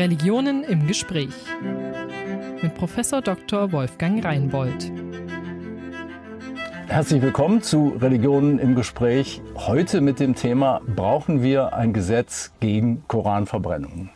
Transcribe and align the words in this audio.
Religionen 0.00 0.64
im 0.64 0.86
Gespräch 0.86 1.34
mit 2.62 2.74
Professor 2.74 3.20
Dr. 3.20 3.70
Wolfgang 3.70 4.24
Reinbold. 4.24 4.90
Herzlich 6.86 7.20
willkommen 7.20 7.60
zu 7.60 7.98
Religionen 8.00 8.58
im 8.58 8.74
Gespräch. 8.76 9.42
Heute 9.56 10.00
mit 10.00 10.18
dem 10.18 10.34
Thema 10.34 10.80
Brauchen 10.96 11.42
wir 11.42 11.74
ein 11.74 11.92
Gesetz 11.92 12.50
gegen 12.60 13.04
Koranverbrennungen? 13.08 14.08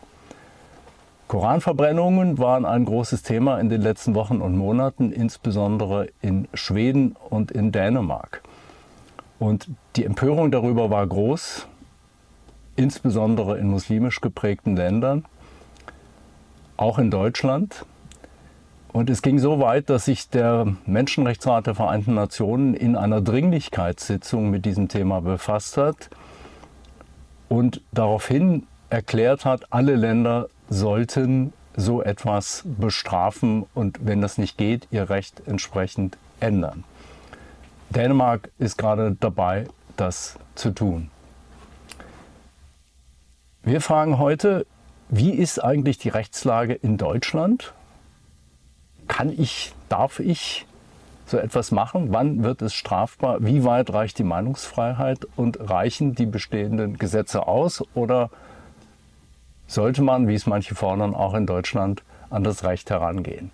Koranverbrennungen 1.29 2.39
waren 2.39 2.65
ein 2.65 2.87
großes 2.87 3.23
Thema 3.23 3.61
in 3.61 3.69
den 3.69 3.83
letzten 3.83 4.15
Wochen 4.15 4.41
und 4.41 4.57
Monaten, 4.57 5.13
insbesondere 5.13 6.09
in 6.23 6.49
Schweden 6.55 7.15
und 7.29 7.51
in 7.51 7.73
Dänemark. 7.73 8.41
Und 9.39 9.69
die 9.97 10.07
Empörung 10.07 10.51
darüber 10.51 10.89
war 10.89 11.07
groß, 11.07 11.67
insbesondere 12.75 13.59
in 13.59 13.69
muslimisch 13.69 14.23
geprägten 14.23 14.77
Ländern, 14.77 15.27
auch 16.77 16.99
in 16.99 17.11
Deutschland. 17.11 17.85
Und 18.93 19.11
es 19.11 19.23
ging 19.23 19.39
so 19.39 19.59
weit, 19.59 19.91
dass 19.91 20.05
sich 20.05 20.29
der 20.31 20.77
Menschenrechtsrat 20.87 21.67
der 21.67 21.75
Vereinten 21.75 22.15
Nationen 22.15 22.75
in 22.75 22.97
einer 22.97 23.21
Dringlichkeitssitzung 23.21 24.51
mit 24.51 24.65
diesem 24.65 24.89
Thema 24.89 25.21
befasst 25.21 25.77
hat 25.77 26.11
und 27.49 27.81
daraufhin 27.91 28.67
erklärt 28.91 29.45
hat, 29.45 29.73
alle 29.73 29.97
Länder 29.97 30.49
sollten 30.69 31.53
so 31.77 32.03
etwas 32.03 32.63
bestrafen 32.65 33.67
und 33.75 33.99
wenn 34.03 34.21
das 34.21 34.39
nicht 34.39 34.57
geht, 34.57 34.87
ihr 34.93 35.11
Recht 35.11 35.43
entsprechend 35.47 36.17
ändern. 36.39 36.85
Dänemark 37.91 38.51
ist 38.59 38.79
gerade 38.79 39.17
dabei, 39.19 39.67
das 39.97 40.39
zu 40.55 40.71
tun. 40.71 41.11
Wir 43.63 43.81
fragen 43.81 44.19
heute, 44.19 44.67
wie 45.17 45.31
ist 45.31 45.63
eigentlich 45.63 45.99
die 45.99 46.09
Rechtslage 46.09 46.75
in 46.75 46.97
Deutschland? 46.97 47.73
Kann 49.07 49.31
ich, 49.31 49.73
darf 49.89 50.19
ich 50.19 50.67
so 51.25 51.39
etwas 51.39 51.71
machen? 51.71 52.09
Wann 52.11 52.43
wird 52.43 52.63
es 52.63 52.75
strafbar? 52.75 53.39
Wie 53.41 53.63
weit 53.65 53.93
reicht 53.93 54.19
die 54.19 54.25
Meinungsfreiheit? 54.25 55.27
Und 55.37 55.71
reichen 55.71 56.17
die 56.17 56.27
bestehenden 56.27 56.99
Gesetze 56.99 57.47
aus? 57.47 57.85
Oder 57.95 58.29
sollte 59.69 60.03
man, 60.03 60.27
wie 60.27 60.35
es 60.35 60.47
manche 60.47 60.75
fordern, 60.75 61.15
auch 61.15 61.35
in 61.35 61.47
Deutschland 61.47 62.03
an 62.31 62.43
das 62.43 62.65
Recht 62.65 62.91
herangehen? 62.91 63.53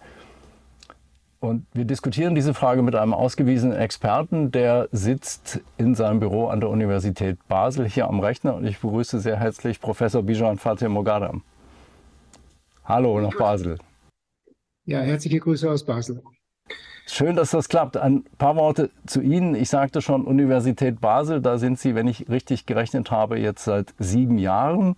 Und 1.41 1.67
wir 1.72 1.84
diskutieren 1.84 2.34
diese 2.34 2.55
Frage 2.55 2.83
mit 2.83 2.95
einem 2.95 3.14
ausgewiesenen 3.14 3.77
Experten, 3.77 4.50
der 4.50 4.89
sitzt 4.92 5.61
in 5.78 5.95
seinem 5.95 6.20
Büro 6.20 6.48
an 6.48 6.61
der 6.61 6.70
Universität 6.70 7.39
Basel 7.48 7.89
hier 7.89 8.08
am 8.08 8.20
Rechner. 8.20 8.55
Und 8.55 8.67
ich 8.67 8.78
begrüße 8.78 9.20
sehr 9.20 9.36
herzlich 9.36 9.80
Professor 9.80 10.22
Bijan 10.22 10.58
Fateh 10.58 10.89
Mogadam. 10.89 11.42
Hallo 12.91 13.20
nach 13.20 13.36
Basel. 13.36 13.78
Ja, 14.84 14.98
herzliche 14.98 15.38
Grüße 15.38 15.70
aus 15.70 15.86
Basel. 15.86 16.24
Schön, 17.06 17.36
dass 17.36 17.52
das 17.52 17.69
klappt. 17.69 17.96
Ein 17.96 18.24
paar 18.36 18.56
Worte 18.56 18.91
zu 19.06 19.20
Ihnen. 19.20 19.55
Ich 19.55 19.69
sagte 19.69 20.02
schon, 20.02 20.24
Universität 20.24 21.00
Basel, 21.00 21.41
da 21.41 21.58
sind 21.58 21.78
Sie, 21.78 21.94
wenn 21.94 22.08
ich 22.08 22.28
richtig 22.28 22.66
gerechnet 22.66 23.12
habe, 23.12 23.38
jetzt 23.38 23.62
seit 23.62 23.94
sieben 24.00 24.38
Jahren 24.38 24.96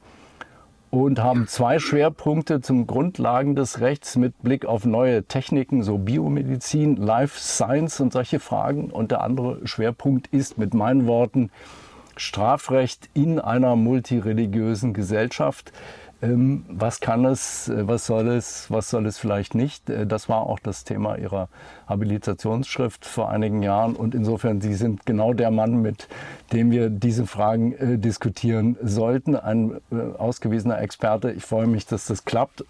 und 0.90 1.22
haben 1.22 1.46
zwei 1.48 1.78
Schwerpunkte 1.78 2.62
zum 2.62 2.86
Grundlagen 2.86 3.56
des 3.56 3.82
Rechts 3.82 4.16
mit 4.16 4.40
Blick 4.42 4.64
auf 4.64 4.86
neue 4.86 5.24
Techniken, 5.24 5.82
so 5.82 5.98
Biomedizin, 5.98 6.96
Life 6.96 7.38
Science 7.38 8.00
und 8.00 8.14
solche 8.14 8.40
Fragen. 8.40 8.90
Und 8.90 9.10
der 9.10 9.20
andere 9.20 9.66
Schwerpunkt 9.66 10.28
ist 10.28 10.56
mit 10.56 10.72
meinen 10.72 11.06
Worten 11.06 11.50
Strafrecht 12.16 13.10
in 13.12 13.38
einer 13.38 13.76
multireligiösen 13.76 14.94
Gesellschaft. 14.94 15.72
Ähm, 16.22 16.64
was 16.68 17.00
kann 17.00 17.24
es, 17.24 17.68
äh, 17.68 17.88
was 17.88 18.06
soll 18.06 18.28
es, 18.28 18.70
was 18.70 18.88
soll 18.88 19.06
es 19.06 19.18
vielleicht 19.18 19.56
nicht? 19.56 19.90
Äh, 19.90 20.06
das 20.06 20.28
war 20.28 20.46
auch 20.46 20.60
das 20.60 20.84
Thema 20.84 21.16
Ihrer 21.18 21.48
Habilitationsschrift 21.88 23.04
vor 23.04 23.28
einigen 23.28 23.62
Jahren. 23.62 23.96
Und 23.96 24.14
insofern, 24.14 24.60
Sie 24.60 24.74
sind 24.74 25.04
genau 25.04 25.34
der 25.34 25.50
Mann, 25.50 25.82
mit 25.82 26.08
dem 26.52 26.70
wir 26.70 26.90
diese 26.90 27.26
Fragen 27.26 27.72
äh, 27.72 27.98
diskutieren 27.98 28.76
sollten. 28.82 29.34
Ein 29.34 29.80
äh, 29.90 29.96
ausgewiesener 30.16 30.80
Experte. 30.80 31.32
Ich 31.32 31.44
freue 31.44 31.66
mich, 31.66 31.86
dass 31.86 32.06
das 32.06 32.24
klappt 32.24 32.64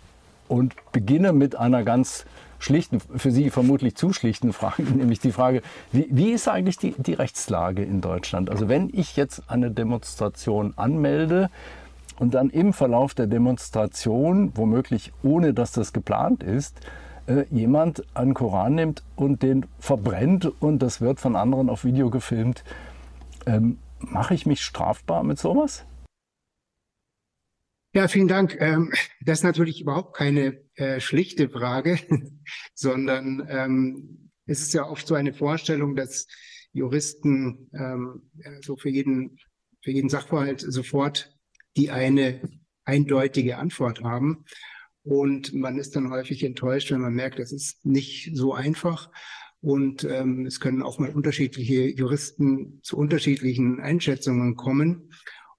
und 0.49 0.75
beginne 0.93 1.35
mit 1.35 1.55
einer 1.55 1.83
ganz 1.83 2.25
schlichten, 2.59 3.01
für 3.01 3.31
Sie 3.31 3.51
vermutlich 3.51 3.97
zu 3.97 4.15
schlichten 4.15 4.55
Frage, 4.55 4.83
nämlich 4.95 5.21
die 5.21 5.33
Frage, 5.33 5.61
wie, 5.91 6.07
wie 6.11 6.31
ist 6.31 6.49
eigentlich 6.49 6.79
die, 6.79 6.95
die 6.97 7.15
Rechtslage 7.15 7.83
in 7.83 8.01
Deutschland? 8.01 8.49
Also 8.49 8.71
wenn 8.71 8.89
ich 8.95 9.17
jetzt 9.17 9.43
eine 9.49 9.71
Demonstration 9.71 10.73
anmelde, 10.77 11.51
und 12.19 12.35
dann 12.35 12.51
im 12.51 12.73
Verlauf 12.73 13.15
der 13.15 13.27
Demonstration, 13.27 14.53
womöglich 14.55 15.13
ohne 15.23 15.55
dass 15.55 15.73
das 15.73 15.93
geplant 15.93 16.43
ist, 16.43 16.81
äh, 17.27 17.45
jemand 17.51 18.05
einen 18.17 18.35
Koran 18.35 18.75
nimmt 18.75 19.03
und 19.17 19.43
den 19.43 19.67
verbrennt 19.79 20.47
und 20.61 20.81
das 20.81 21.01
wird 21.01 21.21
von 21.21 21.37
anderen 21.37 21.71
auf 21.71 21.85
Video 21.85 22.11
gefilmt. 22.11 22.65
Ähm, 23.47 23.79
Mache 24.05 24.35
ich 24.35 24.47
mich 24.47 24.63
strafbar 24.63 25.23
mit 25.23 25.39
sowas? 25.39 25.85
Ja, 27.95 28.09
vielen 28.09 28.29
Dank. 28.29 28.57
Ähm, 28.59 28.93
das 29.21 29.41
ist 29.41 29.45
natürlich 29.45 29.81
überhaupt 29.81 30.17
keine 30.17 30.61
äh, 30.75 30.99
schlichte 30.99 31.49
Frage, 31.49 31.99
sondern 32.75 33.47
ähm, 33.49 34.31
es 34.47 34.61
ist 34.61 34.73
ja 34.75 34.89
oft 34.89 35.07
so 35.07 35.15
eine 35.15 35.33
Vorstellung, 35.33 35.95
dass 35.95 36.27
Juristen 36.73 37.71
ähm, 37.75 38.31
so 38.63 38.77
für 38.77 38.89
jeden, 38.89 39.39
für 39.83 39.91
jeden 39.91 40.09
Sachverhalt 40.09 40.61
sofort 40.61 41.37
die 41.77 41.91
eine 41.91 42.41
eindeutige 42.85 43.59
Antwort 43.59 44.03
haben. 44.03 44.45
Und 45.05 45.53
man 45.53 45.79
ist 45.79 45.97
dann 45.97 46.11
häufig 46.11 46.45
enttäuscht, 46.45 46.91
wenn 46.91 47.01
man 47.01 47.15
merkt, 47.15 47.39
das 47.39 47.53
ist 47.53 47.85
nicht 47.85 48.37
so 48.37 48.55
einfach. 48.55 49.11
Und 49.61 50.05
ähm, 50.05 50.47
es 50.47 50.61
können 50.61 50.83
auch 50.83 50.99
mal 50.99 51.11
unterschiedliche 51.11 51.89
Juristen 51.89 52.81
zu 52.83 52.97
unterschiedlichen 52.97 53.81
Einschätzungen 53.81 54.57
kommen. 54.57 55.13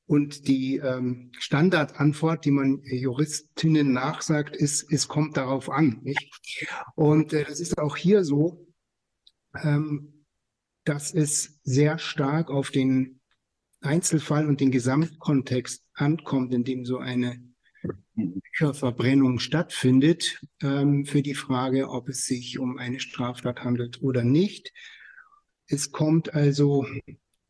Und 0.05 0.47
die 0.47 0.77
ähm, 0.77 1.31
Standardantwort, 1.39 2.43
die 2.43 2.51
man 2.51 2.81
Juristinnen 2.83 3.93
nachsagt, 3.93 4.55
ist, 4.55 4.91
es 4.91 5.07
kommt 5.07 5.37
darauf 5.37 5.69
an. 5.69 6.01
Nicht? 6.03 6.67
Und 6.95 7.31
äh, 7.31 7.45
das 7.45 7.61
ist 7.61 7.77
auch 7.77 7.95
hier 7.95 8.25
so, 8.25 8.67
ähm, 9.61 10.25
dass 10.83 11.13
es 11.13 11.59
sehr 11.63 11.97
stark 11.97 12.49
auf 12.49 12.71
den 12.71 13.21
Einzelfall 13.79 14.47
und 14.47 14.59
den 14.59 14.71
Gesamtkontext 14.71 15.82
ankommt, 15.93 16.53
in 16.53 16.63
dem 16.63 16.85
so 16.85 16.97
eine 16.97 17.39
Bücherverbrennung 18.15 19.39
stattfindet, 19.39 20.41
ähm, 20.61 21.05
für 21.05 21.21
die 21.21 21.35
Frage, 21.35 21.89
ob 21.89 22.09
es 22.09 22.25
sich 22.25 22.59
um 22.59 22.77
eine 22.77 22.99
Straftat 22.99 23.63
handelt 23.63 24.01
oder 24.01 24.23
nicht. 24.23 24.71
Es 25.67 25.91
kommt 25.91 26.33
also 26.33 26.85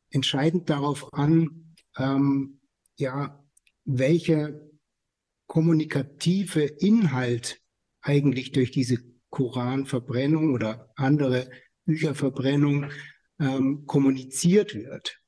entscheidend 0.09 0.70
darauf 0.70 1.14
an, 1.14 1.76
ähm, 1.98 2.59
ja, 2.96 3.44
welcher 3.86 4.59
kommunikative 5.48 6.64
Inhalt 6.64 7.62
eigentlich 8.02 8.52
durch 8.52 8.72
diese 8.72 8.98
Koranverbrennung 9.30 10.53
oder 10.53 10.92
andere 10.96 11.50
Bücherverbrennung 11.86 12.92
ähm, 13.40 13.86
kommuniziert 13.86 14.76
wird. 14.76 15.20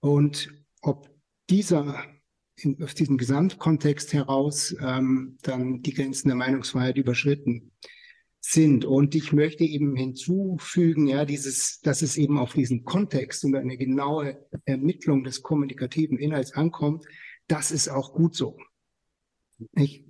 Und 0.00 0.48
ob 0.80 1.10
dieser 1.50 2.04
in, 2.56 2.82
aus 2.82 2.94
diesem 2.94 3.18
Gesamtkontext 3.18 4.12
heraus 4.12 4.74
ähm, 4.80 5.38
dann 5.42 5.82
die 5.82 5.92
Grenzen 5.92 6.28
der 6.28 6.36
Meinungsfreiheit 6.36 6.96
überschritten 6.96 7.72
sind. 8.40 8.84
Und 8.84 9.14
ich 9.14 9.32
möchte 9.32 9.64
eben 9.64 9.96
hinzufügen, 9.96 11.06
ja, 11.06 11.24
dieses, 11.24 11.80
dass 11.80 12.02
es 12.02 12.16
eben 12.16 12.38
auf 12.38 12.54
diesen 12.54 12.84
Kontext 12.84 13.44
und 13.44 13.54
eine 13.56 13.76
genaue 13.76 14.46
Ermittlung 14.64 15.24
des 15.24 15.42
kommunikativen 15.42 16.18
Inhalts 16.18 16.52
ankommt, 16.52 17.04
das 17.48 17.70
ist 17.70 17.88
auch 17.88 18.14
gut 18.14 18.34
so. 18.34 18.56
Nicht? 19.72 20.04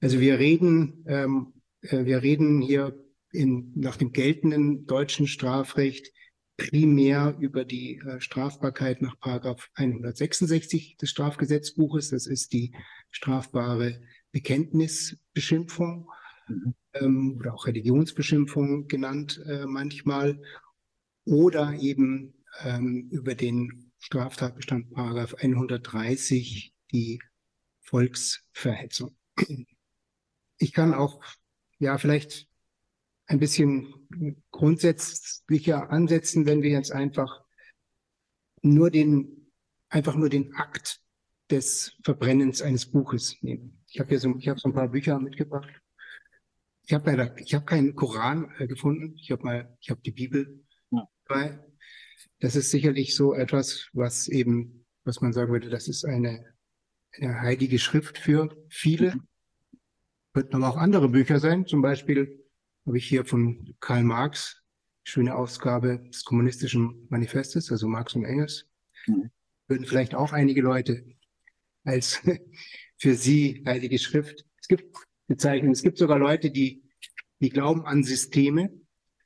Also 0.00 0.20
wir 0.20 0.38
reden, 0.38 1.04
ähm, 1.06 1.52
äh, 1.82 2.04
wir 2.04 2.22
reden 2.22 2.60
hier 2.60 2.98
in, 3.32 3.72
nach 3.74 3.96
dem 3.96 4.12
geltenden 4.12 4.86
deutschen 4.86 5.26
Strafrecht 5.26 6.12
primär 6.56 7.36
über 7.38 7.64
die 7.64 7.98
äh, 7.98 8.20
Strafbarkeit 8.20 9.02
nach 9.02 9.18
Paragraph 9.20 9.70
166 9.74 10.96
des 10.96 11.10
Strafgesetzbuches. 11.10 12.10
Das 12.10 12.26
ist 12.26 12.52
die 12.52 12.74
strafbare 13.10 14.00
Bekenntnisbeschimpfung 14.32 16.10
mhm. 16.48 16.74
ähm, 16.94 17.36
oder 17.38 17.54
auch 17.54 17.66
Religionsbeschimpfung 17.66 18.88
genannt 18.88 19.42
äh, 19.46 19.66
manchmal. 19.66 20.40
Oder 21.24 21.74
eben 21.74 22.34
ähm, 22.62 23.08
über 23.10 23.34
den 23.34 23.92
Straftatbestand 23.98 24.92
Paragraph 24.92 25.34
130 25.34 26.72
die 26.92 27.20
Volksverhetzung. 27.80 29.16
Ich 30.58 30.72
kann 30.72 30.94
auch 30.94 31.22
ja 31.78 31.98
vielleicht 31.98 32.48
ein 33.26 33.38
bisschen 33.38 33.92
grundsätzlicher 34.50 35.90
ansetzen, 35.90 36.46
wenn 36.46 36.62
wir 36.62 36.70
jetzt 36.70 36.92
einfach 36.92 37.44
nur 38.62 38.90
den, 38.90 39.50
einfach 39.88 40.14
nur 40.14 40.28
den 40.28 40.54
Akt 40.54 41.00
des 41.50 41.96
Verbrennens 42.02 42.62
eines 42.62 42.86
Buches 42.86 43.36
nehmen. 43.42 43.84
Ich 43.88 44.00
habe 44.00 44.10
hier 44.10 44.20
so, 44.20 44.34
ich 44.36 44.48
habe 44.48 44.58
so 44.58 44.68
ein 44.68 44.74
paar 44.74 44.88
Bücher 44.88 45.18
mitgebracht. 45.18 45.70
Ich 46.86 46.92
habe 46.92 47.10
leider, 47.10 47.36
ich 47.38 47.54
habe 47.54 47.64
keinen 47.64 47.94
Koran 47.94 48.52
äh, 48.58 48.66
gefunden. 48.66 49.16
Ich 49.20 49.30
habe 49.30 49.42
mal, 49.42 49.76
ich 49.80 49.90
habe 49.90 50.00
die 50.02 50.12
Bibel 50.12 50.64
ja. 50.90 51.08
dabei. 51.26 51.64
Das 52.40 52.54
ist 52.54 52.70
sicherlich 52.70 53.16
so 53.16 53.34
etwas, 53.34 53.88
was 53.92 54.28
eben, 54.28 54.86
was 55.04 55.20
man 55.20 55.32
sagen 55.32 55.52
würde, 55.52 55.68
das 55.68 55.88
ist 55.88 56.04
eine, 56.04 56.44
eine 57.12 57.40
heilige 57.40 57.78
Schrift 57.78 58.18
für 58.18 58.56
viele. 58.68 59.16
Mhm. 59.16 59.28
Könnten 60.32 60.56
aber 60.56 60.68
auch 60.68 60.76
andere 60.76 61.08
Bücher 61.08 61.40
sein. 61.40 61.66
Zum 61.66 61.80
Beispiel 61.80 62.45
habe 62.86 62.98
ich 62.98 63.06
hier 63.06 63.24
von 63.24 63.74
Karl 63.80 64.04
Marx, 64.04 64.62
schöne 65.04 65.34
Ausgabe 65.34 66.00
des 66.08 66.24
kommunistischen 66.24 67.06
Manifestes, 67.10 67.70
also 67.70 67.88
Marx 67.88 68.14
und 68.14 68.24
Engels. 68.24 68.66
Mhm. 69.06 69.30
Würden 69.68 69.86
vielleicht 69.86 70.14
auch 70.14 70.32
einige 70.32 70.62
Leute 70.62 71.04
als 71.84 72.22
für 72.98 73.14
sie 73.14 73.62
heilige 73.66 73.98
Schrift. 73.98 74.44
Es 74.60 74.68
gibt 74.68 74.96
Bezeichnungen, 75.26 75.72
es 75.72 75.82
gibt 75.82 75.98
sogar 75.98 76.18
Leute, 76.18 76.50
die, 76.50 76.82
die 77.40 77.50
glauben 77.50 77.84
an 77.84 78.04
Systeme, 78.04 78.72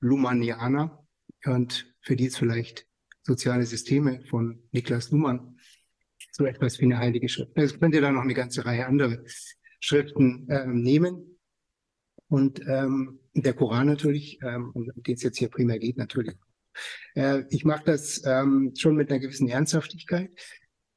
Lumanianer, 0.01 1.07
und 1.45 1.95
für 2.03 2.17
die 2.17 2.27
ist 2.27 2.39
vielleicht 2.39 2.87
soziale 3.23 3.65
Systeme 3.65 4.25
von 4.27 4.63
Niklas 4.73 5.11
Luhmann 5.11 5.59
so 6.33 6.45
etwas 6.45 6.79
wie 6.81 6.85
eine 6.85 6.99
heilige 6.99 7.29
Schrift. 7.29 7.53
Es 7.55 7.79
könnt 7.79 7.95
ihr 7.95 8.01
da 8.01 8.11
noch 8.11 8.23
eine 8.23 8.35
ganze 8.35 8.65
Reihe 8.65 8.87
andere 8.87 9.25
Schriften 9.81 10.47
ähm, 10.51 10.83
nehmen. 10.83 11.39
Und 12.29 12.61
ähm, 12.67 13.20
der 13.35 13.53
Koran 13.53 13.87
natürlich, 13.87 14.39
ähm, 14.43 14.71
um 14.75 14.91
den 14.95 15.15
es 15.15 15.23
jetzt 15.23 15.39
hier 15.39 15.49
primär 15.49 15.79
geht, 15.79 15.97
natürlich. 15.97 16.35
Äh, 17.15 17.45
ich 17.51 17.65
mache 17.65 17.85
das 17.85 18.23
ähm, 18.25 18.73
schon 18.77 18.97
mit 18.97 19.11
einer 19.11 19.21
gewissen 19.21 19.49
Ernsthaftigkeit, 19.49 20.31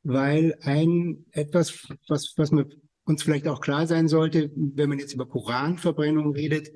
weil 0.03 0.55
ein 0.61 1.25
etwas, 1.31 1.87
was, 2.07 2.33
was 2.37 2.51
mir 2.51 2.67
uns 3.05 3.23
vielleicht 3.23 3.47
auch 3.47 3.61
klar 3.61 3.85
sein 3.87 4.07
sollte, 4.07 4.51
wenn 4.55 4.89
man 4.89 4.99
jetzt 4.99 5.13
über 5.13 5.27
Koranverbrennung 5.27 6.33
redet, 6.33 6.71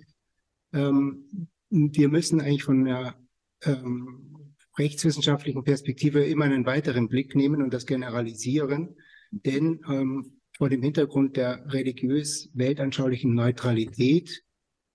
ähm, 0.73 1.49
wir 1.69 2.09
müssen 2.09 2.41
eigentlich 2.41 2.63
von 2.63 2.85
der 2.85 3.15
ähm, 3.63 4.55
rechtswissenschaftlichen 4.77 5.63
Perspektive 5.63 6.23
immer 6.23 6.45
einen 6.45 6.65
weiteren 6.65 7.07
Blick 7.07 7.35
nehmen 7.35 7.61
und 7.61 7.73
das 7.73 7.85
generalisieren, 7.85 8.95
denn 9.31 9.81
ähm, 9.89 10.39
vor 10.55 10.69
dem 10.69 10.81
Hintergrund 10.81 11.37
der 11.37 11.71
religiös-weltanschaulichen 11.71 13.33
Neutralität 13.33 14.43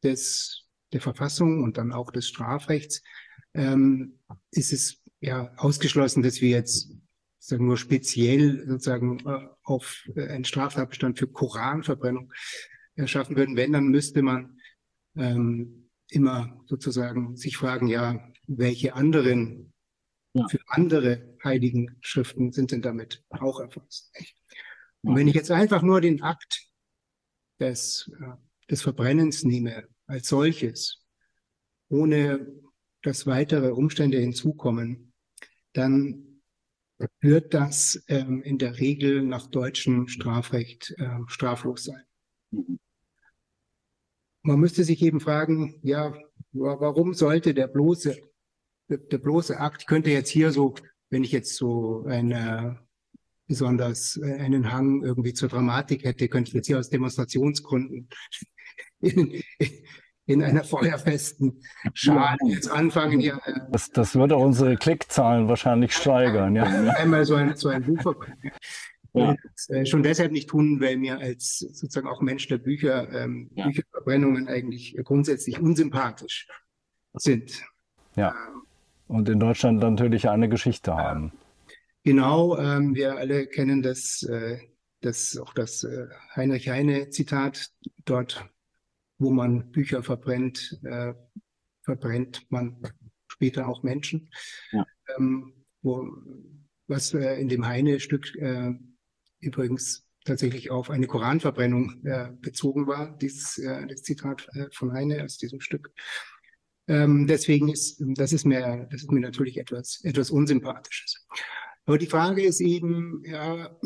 des, 0.02 0.64
der 0.93 1.00
Verfassung 1.00 1.62
und 1.62 1.78
dann 1.78 1.93
auch 1.93 2.10
des 2.10 2.28
Strafrechts 2.28 3.02
ähm, 3.54 4.19
ist 4.50 4.72
es 4.72 5.02
ja 5.20 5.52
ausgeschlossen, 5.56 6.22
dass 6.22 6.40
wir 6.40 6.50
jetzt 6.50 6.90
sagen 7.38 7.66
nur 7.66 7.76
speziell 7.76 8.64
sozusagen 8.69 9.19
äh, 9.26 9.49
auf 9.64 10.04
äh, 10.14 10.28
einen 10.28 10.44
Straftatbestand 10.44 11.19
für 11.19 11.26
Koranverbrennung 11.26 12.32
erschaffen 12.94 13.37
würden. 13.37 13.56
Wenn, 13.56 13.72
dann 13.72 13.88
müsste 13.88 14.22
man 14.22 14.58
ähm, 15.16 15.90
immer 16.08 16.62
sozusagen 16.66 17.37
sich 17.37 17.56
fragen, 17.56 17.88
ja, 17.88 18.28
welche 18.46 18.94
anderen, 18.94 19.72
ja. 20.34 20.46
für 20.48 20.60
andere 20.69 21.37
heiligen 21.43 21.96
Schriften 22.00 22.52
sind 22.52 22.70
denn 22.70 22.82
damit 22.82 23.25
auch 23.31 23.60
erfasst? 23.60 24.12
Und 25.02 25.16
wenn 25.16 25.26
ich 25.26 25.34
jetzt 25.34 25.50
einfach 25.50 25.82
nur 25.82 26.00
den 26.00 26.22
Akt 26.22 26.69
des, 27.58 28.08
äh, 28.20 28.37
des 28.72 28.82
Verbrennens 28.82 29.44
nehme 29.44 29.86
als 30.06 30.28
solches, 30.28 31.04
ohne 31.90 32.46
dass 33.02 33.26
weitere 33.26 33.70
Umstände 33.70 34.19
hinzukommen, 34.19 35.12
dann 35.74 36.40
wird 37.20 37.52
das 37.52 38.02
ähm, 38.08 38.42
in 38.42 38.58
der 38.58 38.78
Regel 38.78 39.22
nach 39.22 39.46
deutschem 39.48 40.08
Strafrecht 40.08 40.94
äh, 40.98 41.19
straflos 41.26 41.84
sein. 41.84 42.02
Man 44.42 44.58
müsste 44.58 44.84
sich 44.84 45.02
eben 45.02 45.20
fragen, 45.20 45.78
ja, 45.82 46.14
warum 46.52 47.12
sollte 47.12 47.54
der 47.54 47.66
bloße, 47.69 48.16
der 48.88 49.19
bloße 49.19 49.58
Akt, 49.58 49.86
könnte 49.86 50.10
jetzt 50.10 50.30
hier 50.30 50.50
so, 50.50 50.74
wenn 51.10 51.24
ich 51.24 51.32
jetzt 51.32 51.56
so 51.56 52.04
eine 52.06 52.78
besonders 53.46 54.16
äh, 54.16 54.34
einen 54.38 54.72
Hang 54.72 55.02
irgendwie 55.02 55.34
zur 55.34 55.50
Dramatik 55.50 56.04
hätte, 56.04 56.28
könnte 56.28 56.48
ich 56.48 56.54
jetzt 56.54 56.66
hier 56.69 56.78
aus 56.78 56.88
Demonstrationsgründen 56.88 58.08
in, 59.02 59.43
in 60.26 60.43
einer 60.43 60.64
feuerfesten 60.64 61.62
Schale 61.94 62.38
jetzt 62.46 62.70
anfangen. 62.70 63.20
Hier, 63.20 63.40
äh, 63.44 63.60
das, 63.70 63.90
das 63.90 64.14
würde 64.14 64.37
unsere 64.37 64.76
Klickzahlen 64.76 65.49
wahrscheinlich 65.49 65.94
steigern. 65.94 66.56
Ja. 66.56 66.64
Einmal 66.64 67.25
so 67.25 67.34
ein, 67.34 67.56
so 67.56 67.69
ein 67.69 67.82
Buch 67.84 68.00
verbrennen. 68.00 68.52
Ja. 69.14 69.37
äh, 69.69 69.84
schon 69.84 70.02
deshalb 70.02 70.32
nicht 70.32 70.49
tun, 70.49 70.81
weil 70.81 70.96
mir 70.96 71.19
als 71.19 71.58
sozusagen 71.58 72.08
auch 72.08 72.22
Mensch 72.22 72.49
der 72.49 72.56
Bücher 72.56 73.12
ähm, 73.12 73.50
ja. 73.54 73.66
Bücherverbrennungen 73.66 74.49
eigentlich 74.49 74.96
grundsätzlich 75.05 75.60
unsympathisch 75.60 76.48
sind. 77.14 77.62
Ja. 78.16 78.31
Ähm, 78.31 78.62
Und 79.08 79.28
in 79.28 79.38
Deutschland 79.38 79.81
natürlich 79.81 80.31
eine 80.31 80.48
Geschichte 80.48 80.96
haben. 80.96 81.32
Genau, 82.05 82.56
ähm, 82.56 82.94
wir 82.94 83.16
alle 83.16 83.46
kennen 83.46 83.82
das, 83.82 84.22
äh, 84.22 84.58
das 85.02 85.37
auch 85.37 85.52
das 85.52 85.84
äh, 85.84 86.06
Heinrich 86.34 86.70
Heine 86.70 87.10
Zitat 87.10 87.69
dort, 88.06 88.44
wo 89.22 89.30
man 89.30 89.70
Bücher 89.70 90.02
verbrennt, 90.02 90.80
äh, 90.82 91.14
verbrennt 91.82 92.46
man 92.50 92.82
später 93.28 93.69
auch 93.69 93.82
Menschen. 93.82 94.30
Ja. 94.72 94.86
Ähm, 95.16 95.52
wo, 95.82 96.08
was 96.86 97.14
äh, 97.14 97.40
in 97.40 97.48
dem 97.48 97.66
Heine-Stück 97.66 98.34
äh, 98.36 98.72
übrigens 99.40 100.06
tatsächlich 100.24 100.70
auf 100.70 100.90
eine 100.90 101.06
Koranverbrennung 101.06 102.04
äh, 102.04 102.30
bezogen 102.40 102.86
war, 102.86 103.16
dieses 103.19 103.58
äh, 103.58 103.86
das 103.86 104.02
Zitat 104.02 104.46
äh, 104.54 104.66
von 104.72 104.92
Heine 104.92 105.24
aus 105.24 105.38
diesem 105.38 105.60
Stück. 105.60 105.92
Ähm, 106.88 107.26
deswegen 107.26 107.69
ist 107.69 108.02
das 108.16 108.32
ist 108.32 108.44
mir 108.44 108.88
das 108.90 109.02
ist 109.02 109.10
mir 109.10 109.20
natürlich 109.20 109.58
etwas 109.58 110.00
etwas 110.04 110.30
unsympathisches. 110.30 111.26
Aber 111.86 111.98
die 111.98 112.06
Frage 112.06 112.42
ist 112.42 112.60
eben, 112.60 113.22
ja, 113.24 113.76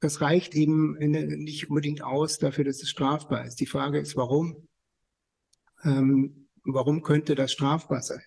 das 0.00 0.20
reicht 0.20 0.54
eben 0.54 0.96
nicht 0.98 1.68
unbedingt 1.68 2.02
aus 2.02 2.38
dafür, 2.38 2.64
dass 2.64 2.82
es 2.82 2.88
strafbar 2.88 3.46
ist. 3.46 3.60
Die 3.60 3.66
Frage 3.66 3.98
ist, 3.98 4.16
warum? 4.16 4.66
Ähm, 5.84 6.48
warum 6.64 7.02
könnte 7.02 7.34
das 7.34 7.52
strafbar 7.52 8.02
sein? 8.02 8.22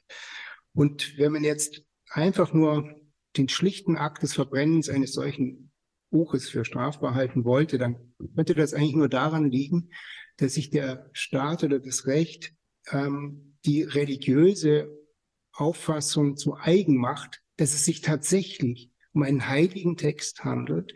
Und 0.74 1.18
wenn 1.18 1.32
man 1.32 1.44
jetzt 1.44 1.84
einfach 2.10 2.54
nur 2.54 2.96
den 3.38 3.50
schlichten 3.50 3.98
Akt 3.98 4.24
des 4.24 4.34
Verbrennens 4.34 4.90
eines 4.90 5.14
solchen 5.14 5.72
Buches 6.12 6.50
für 6.50 6.64
strafbar 6.64 7.16
halten 7.16 7.44
wollte, 7.44 7.80
dann 7.80 8.14
könnte 8.36 8.54
das 8.54 8.74
eigentlich 8.74 8.96
nur 8.96 9.10
daran 9.10 9.50
liegen, 9.50 9.90
dass 10.38 10.54
sich 10.54 10.70
der 10.70 11.10
Staat 11.14 11.64
oder 11.64 11.80
das 11.80 12.06
Recht 12.06 12.54
ähm, 12.92 13.58
die 13.66 13.82
religiöse 13.82 14.90
Auffassung 15.54 16.38
zu 16.38 16.56
eigen 16.56 16.98
macht, 16.98 17.42
dass 17.58 17.74
es 17.74 17.86
sich 17.86 18.02
tatsächlich 18.02 18.92
um 19.14 19.24
einen 19.24 19.48
heiligen 19.48 19.98
Text 19.98 20.44
handelt, 20.44 20.94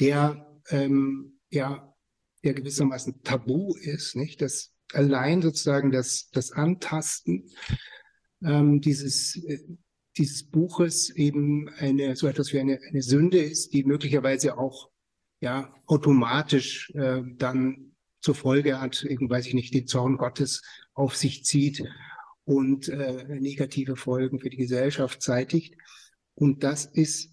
der 0.00 0.60
ähm, 0.68 1.38
ja 1.50 1.94
der 2.44 2.54
gewissermaßen 2.54 3.22
tabu 3.22 3.74
ist, 3.76 4.16
nicht? 4.16 4.42
Dass 4.42 4.72
allein 4.92 5.42
sozusagen 5.42 5.90
das 5.90 6.28
das 6.30 6.52
Antasten 6.52 7.48
ähm, 8.44 8.80
dieses 8.80 9.36
äh, 9.44 9.58
dieses 10.16 10.48
Buches 10.50 11.10
eben 11.10 11.68
eine 11.78 12.16
so 12.16 12.26
etwas 12.26 12.52
wie 12.52 12.60
eine, 12.60 12.78
eine 12.88 13.02
Sünde 13.02 13.38
ist, 13.38 13.72
die 13.72 13.84
möglicherweise 13.84 14.58
auch 14.58 14.90
ja 15.40 15.74
automatisch 15.86 16.90
äh, 16.94 17.22
dann 17.36 17.92
zur 18.20 18.34
Folge 18.34 18.80
hat, 18.80 19.02
eben 19.04 19.28
weiß 19.28 19.46
ich 19.46 19.54
nicht, 19.54 19.74
den 19.74 19.86
Zorn 19.86 20.16
Gottes 20.16 20.62
auf 20.94 21.16
sich 21.16 21.44
zieht 21.44 21.84
und 22.44 22.88
äh, 22.88 23.24
negative 23.40 23.96
Folgen 23.96 24.38
für 24.38 24.50
die 24.50 24.56
Gesellschaft 24.56 25.22
zeitigt. 25.22 25.74
Und 26.34 26.62
das 26.62 26.86
ist 26.86 27.31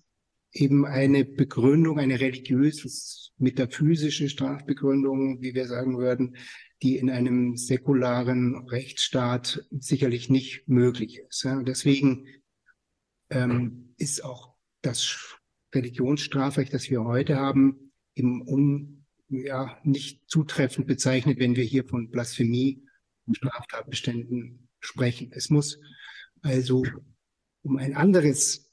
eben 0.51 0.86
eine 0.86 1.25
Begründung, 1.25 2.00
eine 2.00 2.20
religiöse, 2.20 2.89
metaphysische 3.38 4.29
Strafbegründung, 4.29 5.41
wie 5.41 5.53
wir 5.53 5.68
sagen 5.68 5.98
würden, 5.98 6.36
die 6.82 6.98
in 6.98 7.10
einem 7.10 7.58
säkularen 7.58 8.68
Rechtsstaat 8.68 9.65
sicherlich 9.72 10.29
nicht 10.29 10.68
möglich 10.68 11.20
ist. 11.27 11.44
Ja. 11.44 11.62
Deswegen 11.62 12.27
ähm, 13.29 13.94
ist 13.98 14.24
auch 14.24 14.56
das 14.82 15.38
Religionsstrafrecht, 15.74 16.74
das 16.74 16.89
wir 16.89 17.03
heute 17.03 17.36
haben, 17.36 17.91
eben 18.15 18.41
un, 18.48 19.06
ja, 19.27 19.77
nicht 19.84 20.27
zutreffend 20.29 20.88
bezeichnet, 20.88 21.39
wenn 21.39 21.56
wir 21.56 21.63
hier 21.63 21.86
von 21.86 22.10
Blasphemie 22.10 22.84
und 23.25 23.38
Straftatbeständen 23.38 24.70
sprechen. 24.79 25.32
Es 25.34 25.50
muss 25.50 25.79
also 26.41 26.84
um 27.62 27.77
ein 27.77 27.96
anderes 27.96 28.68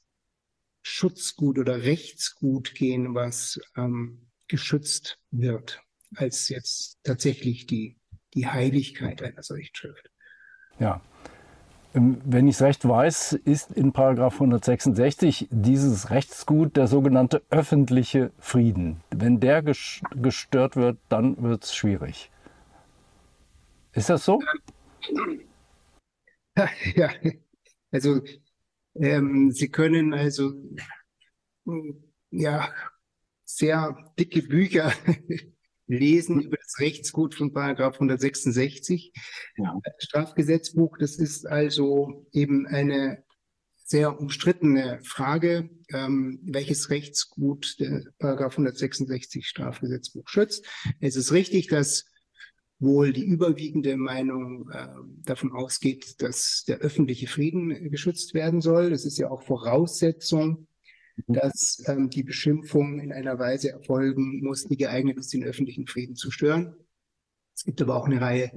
Schutzgut 0.87 1.59
oder 1.59 1.83
Rechtsgut 1.83 2.73
gehen, 2.73 3.13
was 3.13 3.59
ähm, 3.75 4.27
geschützt 4.47 5.19
wird, 5.31 5.81
als 6.15 6.47
jetzt 6.49 6.97
tatsächlich 7.03 7.67
die, 7.67 7.97
die 8.33 8.47
Heiligkeit 8.47 9.21
einer 9.21 9.43
solchen 9.43 9.75
Schrift. 9.75 10.09
Ja. 10.79 11.01
ähm, 11.93 12.21
wenn 12.23 12.47
ich 12.47 12.55
es 12.55 12.61
recht 12.61 12.87
weiß, 12.87 13.33
ist 13.33 13.71
in 13.71 13.91
Paragraph 13.91 14.35
166 14.35 15.47
dieses 15.51 16.09
Rechtsgut 16.09 16.77
der 16.77 16.87
sogenannte 16.87 17.43
öffentliche 17.49 18.31
Frieden. 18.39 19.01
Wenn 19.09 19.39
der 19.39 19.63
gestört 19.63 20.77
wird, 20.77 20.97
dann 21.09 21.41
wird 21.43 21.65
es 21.65 21.75
schwierig. 21.75 22.31
Ist 23.91 24.09
das 24.09 24.23
so? 24.23 24.41
Ja, 26.95 27.11
also 27.91 28.19
ähm, 28.99 29.51
Sie 29.51 29.69
können 29.69 30.13
also 30.13 30.53
ja 32.31 32.69
sehr 33.45 33.97
dicke 34.19 34.41
Bücher 34.41 34.91
lesen 35.87 36.41
über 36.41 36.57
das 36.57 36.79
Rechtsgut 36.79 37.35
von 37.35 37.53
Paragraph 37.53 37.95
166 37.95 39.13
ja. 39.57 39.79
Strafgesetzbuch. 39.99 40.97
Das 40.97 41.17
ist 41.17 41.47
also 41.47 42.27
eben 42.33 42.67
eine 42.67 43.23
sehr 43.77 44.19
umstrittene 44.19 44.99
Frage, 45.03 45.69
ähm, 45.93 46.41
welches 46.43 46.89
Rechtsgut 46.89 47.79
der 47.79 48.03
Paragraph 48.19 48.53
166 48.53 49.47
Strafgesetzbuch 49.47 50.27
schützt. 50.27 50.65
Es 50.99 51.15
ist 51.15 51.31
richtig, 51.31 51.67
dass 51.67 52.05
wohl 52.79 53.11
die 53.11 53.25
überwiegende 53.25 53.97
Meinung 53.97 54.69
äh, 54.71 54.87
davon 55.23 55.51
ausgeht, 55.51 56.21
dass 56.21 56.63
der 56.67 56.77
öffentliche 56.79 57.27
Frieden 57.27 57.89
geschützt 57.89 58.33
werden 58.33 58.61
soll. 58.61 58.89
Das 58.91 59.05
ist 59.05 59.17
ja 59.17 59.29
auch 59.29 59.41
Voraussetzung 59.41 60.67
Mhm. 61.25 61.33
dass 61.33 61.83
ähm, 61.87 62.09
die 62.09 62.23
Beschimpfung 62.23 62.99
in 62.99 63.11
einer 63.11 63.39
Weise 63.39 63.71
erfolgen 63.71 64.41
muss, 64.43 64.65
die 64.67 64.77
geeignet 64.77 65.17
ist, 65.17 65.33
den 65.33 65.43
öffentlichen 65.43 65.87
Frieden 65.87 66.15
zu 66.15 66.31
stören. 66.31 66.75
Es 67.55 67.63
gibt 67.63 67.81
aber 67.81 67.95
auch 67.95 68.05
eine 68.05 68.21
Reihe 68.21 68.51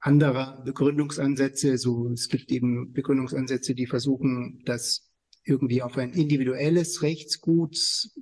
anderer 0.00 0.62
Begründungsansätze. 0.64 1.78
So, 1.78 2.10
es 2.10 2.28
gibt 2.28 2.50
eben 2.50 2.92
Begründungsansätze, 2.92 3.74
die 3.74 3.86
versuchen, 3.86 4.62
das 4.64 5.10
irgendwie 5.44 5.82
auf 5.82 5.96
ein 5.96 6.12
individuelles 6.12 7.02
Rechtsgut 7.02 7.76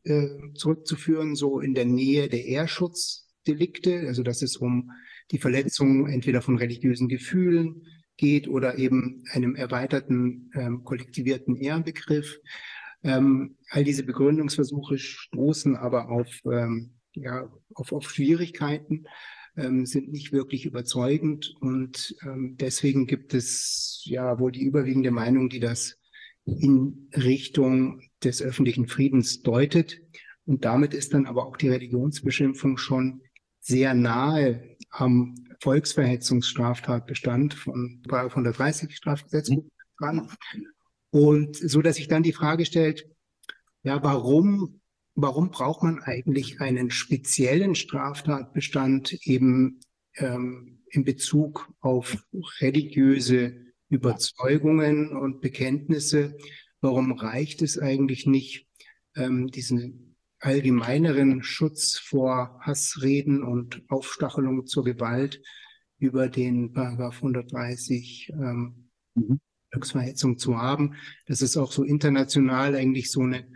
äh, 0.04 0.28
zurückzuführen, 0.54 1.34
so 1.34 1.60
in 1.60 1.74
der 1.74 1.86
Nähe 1.86 2.28
der 2.28 2.44
Ehrschutzddelikte, 2.44 4.06
also 4.06 4.22
dass 4.22 4.42
es 4.42 4.56
um 4.56 4.90
die 5.30 5.38
Verletzung 5.38 6.06
entweder 6.08 6.42
von 6.42 6.58
religiösen 6.58 7.08
Gefühlen 7.08 7.86
geht 8.16 8.48
oder 8.48 8.78
eben 8.78 9.24
einem 9.32 9.54
erweiterten 9.54 10.50
ähm, 10.54 10.84
kollektivierten 10.84 11.56
Ehrbegriff. 11.56 12.38
Ähm, 13.02 13.56
all 13.70 13.84
diese 13.84 14.04
Begründungsversuche 14.04 14.98
stoßen 14.98 15.76
aber 15.76 16.10
auf, 16.10 16.28
ähm, 16.44 16.92
ja, 17.14 17.50
auf, 17.74 17.92
auf 17.92 18.10
Schwierigkeiten, 18.10 19.04
ähm, 19.56 19.86
sind 19.86 20.10
nicht 20.10 20.32
wirklich 20.32 20.66
überzeugend 20.66 21.54
und 21.60 22.14
ähm, 22.22 22.56
deswegen 22.58 23.06
gibt 23.06 23.34
es 23.34 24.02
ja 24.04 24.38
wohl 24.38 24.52
die 24.52 24.62
überwiegende 24.62 25.10
Meinung, 25.10 25.48
die 25.48 25.60
das 25.60 25.98
in 26.44 27.08
Richtung 27.14 28.00
des 28.24 28.42
öffentlichen 28.42 28.86
Friedens 28.86 29.42
deutet. 29.42 30.00
Und 30.44 30.64
damit 30.64 30.94
ist 30.94 31.14
dann 31.14 31.26
aber 31.26 31.46
auch 31.46 31.56
die 31.56 31.68
Religionsbeschimpfung 31.68 32.76
schon 32.76 33.22
sehr 33.60 33.94
nahe 33.94 34.71
am 34.92 35.34
Volksverhetzungsstraftatbestand 35.60 37.54
von 37.54 38.02
130 38.08 38.94
Strafgesetzbuch 38.94 39.64
dran. 39.98 40.28
Und 41.10 41.56
so, 41.56 41.82
dass 41.82 41.96
sich 41.96 42.08
dann 42.08 42.22
die 42.22 42.32
Frage 42.32 42.64
stellt, 42.64 43.08
ja, 43.82 44.02
warum, 44.02 44.80
warum 45.14 45.50
braucht 45.50 45.82
man 45.82 46.00
eigentlich 46.00 46.60
einen 46.60 46.90
speziellen 46.90 47.74
Straftatbestand 47.74 49.14
eben 49.26 49.80
ähm, 50.16 50.82
in 50.90 51.04
Bezug 51.04 51.72
auf 51.80 52.24
religiöse 52.60 53.66
Überzeugungen 53.88 55.16
und 55.16 55.40
Bekenntnisse? 55.40 56.36
Warum 56.80 57.12
reicht 57.12 57.62
es 57.62 57.78
eigentlich 57.78 58.26
nicht, 58.26 58.68
ähm, 59.16 59.48
diesen 59.48 60.11
allgemeineren 60.42 61.42
Schutz 61.44 61.98
vor 61.98 62.58
Hassreden 62.60 63.44
und 63.44 63.82
Aufstachelung 63.88 64.66
zur 64.66 64.84
Gewalt 64.84 65.40
über 65.98 66.28
den 66.28 66.72
Paragraph 66.72 67.16
130 67.16 68.32
ähm, 68.34 68.90
mhm. 69.14 69.40
Volksverhetzung 69.70 70.38
zu 70.38 70.58
haben. 70.58 70.96
Das 71.26 71.42
ist 71.42 71.56
auch 71.56 71.70
so 71.70 71.84
international 71.84 72.74
eigentlich 72.74 73.12
so 73.12 73.20
eine 73.20 73.48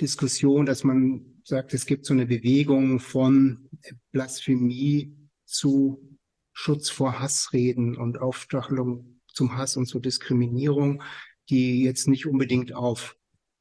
Diskussion, 0.00 0.66
dass 0.66 0.82
man 0.82 1.40
sagt, 1.44 1.72
es 1.74 1.86
gibt 1.86 2.04
so 2.04 2.12
eine 2.12 2.26
Bewegung 2.26 2.98
von 2.98 3.70
Blasphemie 4.10 5.16
zu 5.44 6.18
Schutz 6.52 6.90
vor 6.90 7.20
Hassreden 7.20 7.96
und 7.96 8.18
Aufstachelung 8.18 9.20
zum 9.28 9.56
Hass 9.56 9.76
und 9.76 9.86
zur 9.86 10.00
Diskriminierung, 10.02 11.02
die 11.50 11.84
jetzt 11.84 12.08
nicht 12.08 12.26
unbedingt 12.26 12.74
auf 12.74 13.16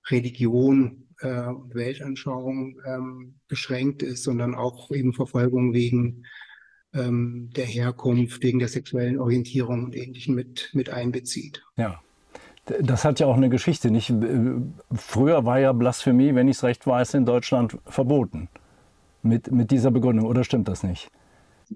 Religion 0.10 1.05
äh, 1.22 1.48
und 1.48 1.74
Weltanschauung 1.76 2.80
ähm, 2.86 3.36
beschränkt 3.48 4.04
ist, 4.04 4.24
sondern 4.24 4.56
auch 4.56 4.92
eben 4.92 5.14
Verfolgung 5.14 5.74
wegen 5.74 6.26
ähm, 6.94 7.50
der 7.56 7.66
Herkunft, 7.66 8.44
wegen 8.44 8.60
der 8.60 8.68
sexuellen 8.68 9.20
Orientierung 9.20 9.86
und 9.86 9.96
Ähnlichem 9.96 10.36
mit, 10.36 10.70
mit 10.74 10.90
einbezieht. 10.90 11.64
Ja. 11.78 12.02
Das 12.82 13.06
hat 13.06 13.20
ja 13.20 13.28
auch 13.28 13.38
eine 13.38 13.50
Geschichte. 13.50 13.92
Nicht? 13.92 14.12
Früher 14.92 15.46
war 15.46 15.60
ja 15.60 15.72
Blasphemie, 15.72 16.34
wenn 16.34 16.48
ich 16.48 16.58
es 16.58 16.64
recht 16.64 16.88
weiß, 16.88 17.14
in 17.14 17.24
Deutschland 17.24 17.78
verboten. 17.86 18.50
Mit, 19.22 19.52
mit 19.52 19.70
dieser 19.70 19.92
Begründung, 19.92 20.26
oder 20.26 20.44
stimmt 20.44 20.68
das 20.68 20.82
nicht? 20.82 21.12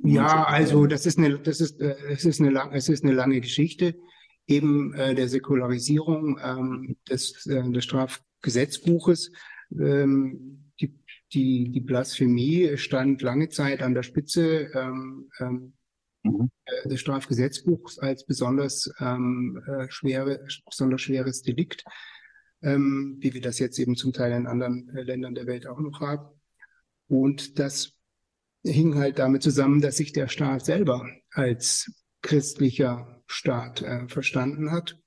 Ja, 0.03 0.45
also 0.45 0.87
das 0.87 1.05
ist 1.05 1.19
eine, 1.19 1.37
das 1.37 1.61
ist, 1.61 1.79
äh, 1.79 1.95
es 2.09 2.25
ist 2.25 2.41
eine, 2.41 2.71
es 2.73 2.89
ist 2.89 3.03
eine 3.03 3.13
lange 3.13 3.39
Geschichte 3.39 3.95
eben 4.49 4.93
äh, 4.95 5.13
der 5.13 5.29
Säkularisierung 5.29 6.39
ähm, 6.43 6.97
des, 7.09 7.45
äh, 7.45 7.69
des 7.71 7.85
Strafgesetzbuches. 8.39 9.31
Ähm, 9.71 10.71
die, 11.31 11.69
die 11.69 11.81
Blasphemie 11.81 12.75
stand 12.77 13.21
lange 13.21 13.49
Zeit 13.49 13.83
an 13.83 13.93
der 13.93 14.01
Spitze 14.01 14.71
ähm, 14.73 15.29
ähm, 15.39 15.73
mhm. 16.23 16.49
Äh, 16.65 16.89
des 16.89 16.99
Strafgesetzbuchs 17.01 17.99
als 17.99 18.25
besonders 18.25 18.91
ähm, 18.99 19.61
äh, 19.67 19.85
schwere, 19.91 20.43
besonders 20.65 21.01
schweres 21.01 21.43
Delikt, 21.43 21.83
ähm, 22.63 23.17
wie 23.19 23.33
wir 23.35 23.41
das 23.41 23.59
jetzt 23.59 23.77
eben 23.77 23.95
zum 23.95 24.11
Teil 24.11 24.31
in 24.31 24.47
anderen 24.47 24.89
äh, 24.95 25.03
Ländern 25.03 25.35
der 25.35 25.45
Welt 25.45 25.67
auch 25.67 25.79
noch 25.79 25.99
haben. 25.99 26.29
Und 27.07 27.59
das 27.59 27.93
hing 28.63 28.95
halt 28.95 29.19
damit 29.19 29.43
zusammen, 29.43 29.81
dass 29.81 29.97
sich 29.97 30.11
der 30.11 30.29
Staat 30.29 30.65
selber 30.65 31.07
als 31.31 31.91
christlicher 32.23 33.21
Staat 33.27 33.83
äh, 33.83 34.07
verstanden 34.07 34.71
hat 34.71 34.99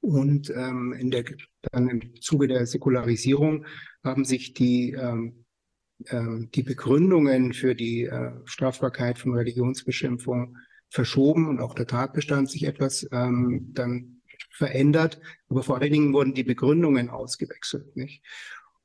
und 0.00 0.50
ähm, 0.50 0.92
in 0.92 1.12
der, 1.12 1.24
dann 1.72 1.88
im 1.88 2.20
Zuge 2.20 2.48
der 2.48 2.66
Säkularisierung 2.66 3.66
haben 4.02 4.24
sich 4.24 4.54
die, 4.54 4.92
ähm, 4.92 5.44
äh, 6.06 6.46
die 6.54 6.62
Begründungen 6.62 7.52
für 7.52 7.74
die 7.74 8.04
äh, 8.04 8.32
Strafbarkeit 8.44 9.18
von 9.18 9.34
Religionsbeschimpfung 9.34 10.56
verschoben 10.88 11.48
und 11.48 11.60
auch 11.60 11.74
der 11.74 11.86
Tatbestand 11.86 12.50
sich 12.50 12.64
etwas 12.64 13.08
ähm, 13.12 13.70
dann 13.72 14.22
verändert. 14.50 15.20
Aber 15.48 15.62
vor 15.62 15.78
allen 15.78 15.92
Dingen 15.92 16.12
wurden 16.12 16.34
die 16.34 16.44
Begründungen 16.44 17.10
ausgewechselt. 17.10 17.96
Nicht? 17.96 18.22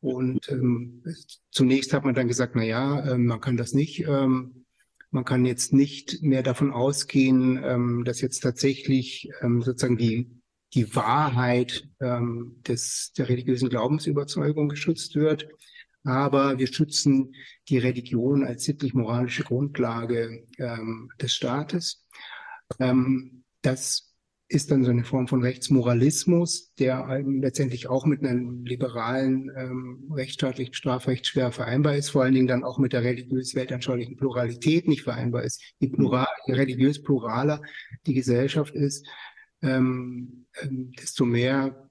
Und 0.01 0.49
ähm, 0.49 1.03
zunächst 1.49 1.93
hat 1.93 2.05
man 2.05 2.13
dann 2.13 2.27
gesagt, 2.27 2.55
na 2.55 2.63
ja, 2.63 2.99
äh, 2.99 3.17
man 3.17 3.41
kann 3.41 3.57
das 3.57 3.73
nicht, 3.73 4.05
ähm, 4.07 4.65
man 5.09 5.25
kann 5.25 5.45
jetzt 5.45 5.73
nicht 5.73 6.21
mehr 6.21 6.43
davon 6.43 6.71
ausgehen, 6.71 7.59
ähm, 7.63 8.03
dass 8.05 8.21
jetzt 8.21 8.41
tatsächlich 8.41 9.29
ähm, 9.41 9.61
sozusagen 9.61 9.97
die 9.97 10.29
die 10.75 10.93
Wahrheit 10.95 11.87
ähm, 12.01 12.61
des, 12.67 13.13
der 13.17 13.29
religiösen 13.29 13.69
Glaubensüberzeugung 13.69 14.69
geschützt 14.69 15.15
wird. 15.15 15.47
Aber 16.03 16.59
wir 16.59 16.67
schützen 16.67 17.33
die 17.67 17.79
Religion 17.79 18.45
als 18.45 18.65
sittlich-moralische 18.65 19.43
Grundlage 19.43 20.45
ähm, 20.59 21.09
des 21.19 21.33
Staates. 21.33 22.05
Ähm, 22.79 23.43
das 23.61 24.13
ist 24.47 24.69
dann 24.69 24.83
so 24.83 24.91
eine 24.91 25.03
Form 25.03 25.27
von 25.27 25.41
Rechtsmoralismus, 25.41 26.73
der 26.75 27.23
letztendlich 27.25 27.87
auch 27.87 28.05
mit 28.05 28.21
einem 28.21 28.63
liberalen 28.63 29.51
ähm, 29.57 30.11
rechtsstaatlichen 30.13 30.75
Strafrecht 30.75 31.25
schwer 31.25 31.51
vereinbar 31.51 31.95
ist, 31.95 32.09
vor 32.09 32.23
allen 32.23 32.35
Dingen 32.35 32.47
dann 32.47 32.63
auch 32.63 32.77
mit 32.77 32.93
der 32.93 33.03
religiös-weltanschaulichen 33.03 34.17
Pluralität 34.17 34.87
nicht 34.87 35.01
vereinbar 35.01 35.43
ist. 35.43 35.63
Je, 35.79 35.87
plural, 35.87 36.27
je 36.45 36.53
religiös 36.53 37.01
pluraler 37.01 37.61
die 38.05 38.13
Gesellschaft 38.13 38.75
ist, 38.75 39.07
ähm, 39.61 40.45
ähm, 40.61 40.91
desto 40.99 41.25
mehr 41.25 41.89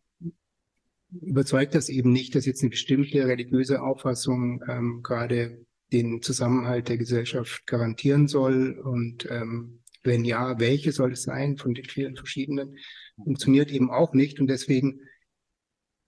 überzeugt 1.21 1.75
das 1.75 1.89
eben 1.89 2.13
nicht, 2.13 2.35
dass 2.35 2.47
jetzt 2.47 2.63
eine 2.63 2.71
bestimmte 2.71 3.27
religiöse 3.27 3.83
Auffassung 3.83 4.63
ähm, 4.69 5.01
gerade 5.03 5.65
den 5.93 6.23
Zusammenhalt 6.23 6.89
der 6.89 6.99
Gesellschaft 6.99 7.67
garantieren 7.67 8.27
soll. 8.27 8.79
Und 8.79 9.29
ähm, 9.31 9.81
wenn 10.03 10.25
ja, 10.25 10.59
welche 10.59 10.93
soll 10.93 11.13
es 11.13 11.23
sein 11.23 11.57
von 11.57 11.75
den 11.75 11.85
vielen 11.85 12.17
verschiedenen? 12.17 12.77
Funktioniert 13.23 13.71
eben 13.71 13.91
auch 13.91 14.13
nicht. 14.13 14.41
Und 14.41 14.49
deswegen 14.49 15.01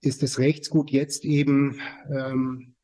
ist 0.01 0.23
das 0.23 0.39
Rechtsgut 0.39 0.91
jetzt 0.91 1.25
eben 1.25 1.79
ähm, 2.11 2.75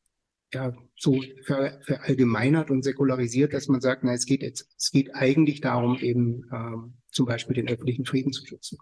ja, 0.54 0.74
so 0.96 1.22
ver, 1.46 1.82
verallgemeinert 1.84 2.70
und 2.72 2.84
säkularisiert, 2.84 3.54
dass 3.54 3.68
man 3.68 3.82
sagt, 3.82 4.04
na, 4.04 4.14
es 4.14 4.26
geht 4.26 4.42
jetzt, 4.42 4.74
es 4.78 4.92
geht 4.92 5.14
eigentlich 5.14 5.62
darum, 5.62 5.98
eben 5.98 6.46
ähm, 6.54 6.94
zum 7.14 7.26
Beispiel 7.26 7.56
den 7.56 7.68
öffentlichen 7.68 8.06
Frieden 8.06 8.34
zu 8.34 8.46
schützen. 8.46 8.78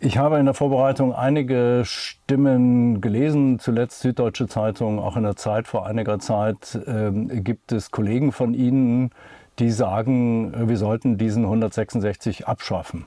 Ich 0.00 0.18
habe 0.18 0.38
in 0.38 0.44
der 0.44 0.54
Vorbereitung 0.54 1.14
einige 1.14 1.82
Stimmen 1.84 3.00
gelesen, 3.00 3.58
zuletzt 3.58 4.00
Süddeutsche 4.00 4.48
Zeitung, 4.48 4.98
auch 4.98 5.16
in 5.16 5.22
der 5.22 5.36
Zeit 5.36 5.66
vor 5.66 5.86
einiger 5.86 6.18
Zeit 6.18 6.74
äh, 6.86 7.10
gibt 7.40 7.72
es 7.72 7.90
Kollegen 7.90 8.32
von 8.32 8.54
Ihnen, 8.54 9.12
die 9.58 9.70
sagen, 9.70 10.52
äh, 10.52 10.68
wir 10.68 10.76
sollten 10.76 11.16
diesen 11.16 11.44
166 11.44 12.46
abschaffen. 12.46 13.06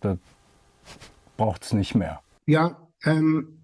Da 0.00 0.16
braucht 1.36 1.62
es 1.62 1.72
nicht 1.72 1.94
mehr. 1.94 2.20
Ja, 2.46 2.88
ähm, 3.04 3.60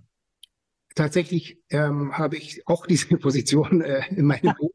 tatsächlich 0.94 1.58
ähm, 1.70 2.16
habe 2.16 2.36
ich 2.36 2.62
auch 2.66 2.86
diese 2.86 3.08
Position 3.18 3.80
äh, 3.80 4.02
in 4.10 4.26
meinem 4.26 4.54
Buch 4.58 4.72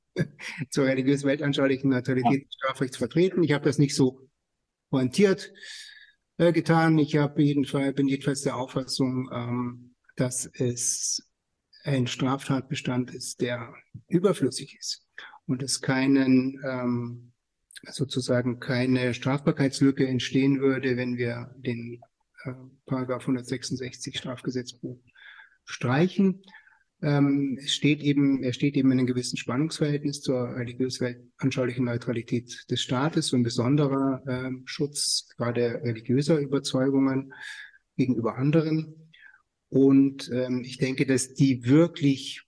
zur 0.70 0.86
religiös-weltanschaulichen 0.86 1.90
Neutralität 1.90 2.48
des 2.48 2.56
Strafrechts 2.56 2.98
vertreten. 2.98 3.44
Ich 3.44 3.52
habe 3.52 3.66
das 3.66 3.78
nicht 3.78 3.96
so 3.96 4.25
pointiert 4.90 5.52
äh, 6.38 6.52
getan. 6.52 6.98
Ich 6.98 7.16
habe 7.18 7.42
jedenfalls, 7.42 7.96
bin 7.96 8.08
jedenfalls 8.08 8.42
der 8.42 8.56
Auffassung, 8.56 9.30
ähm, 9.34 9.96
dass 10.16 10.50
es 10.54 11.28
ein 11.84 12.08
Straftatbestand 12.08 13.14
ist, 13.14 13.42
der 13.42 13.74
überflüssig 14.08 14.78
ist 14.80 15.06
und 15.46 15.62
es 15.62 15.82
keinen 15.82 16.60
ähm, 16.66 17.34
sozusagen 17.92 18.60
keine 18.60 19.14
Strafbarkeitslücke 19.14 20.08
entstehen 20.08 20.60
würde, 20.60 20.98
wenn 20.98 21.18
wir 21.18 21.54
den 21.58 22.02
äh, 22.44 22.54
Paragraph 22.86 23.22
166 23.22 24.18
Strafgesetzbuch 24.18 25.00
streichen. 25.66 26.42
Ähm, 27.06 27.60
steht 27.64 28.02
eben, 28.02 28.42
er 28.42 28.52
steht 28.52 28.76
eben 28.76 28.92
in 28.92 28.98
einem 28.98 29.06
gewissen 29.06 29.38
Spannungsverhältnis 29.38 30.22
zur 30.22 30.56
religiös-anschaulichen 30.56 31.86
Neutralität 31.86 32.66
des 32.72 32.82
Staates 32.82 33.32
und 33.32 33.44
besonderer 33.44 34.24
äh, 34.26 34.50
Schutz 34.66 35.30
gerade 35.38 35.82
religiöser 35.84 36.40
Überzeugungen 36.40 37.32
gegenüber 37.96 38.38
anderen. 38.38 39.12
Und 39.70 40.32
ähm, 40.34 40.64
ich 40.66 40.80
denke, 40.80 41.06
dass 41.06 41.36
die 41.36 41.68
wirklich 41.68 42.42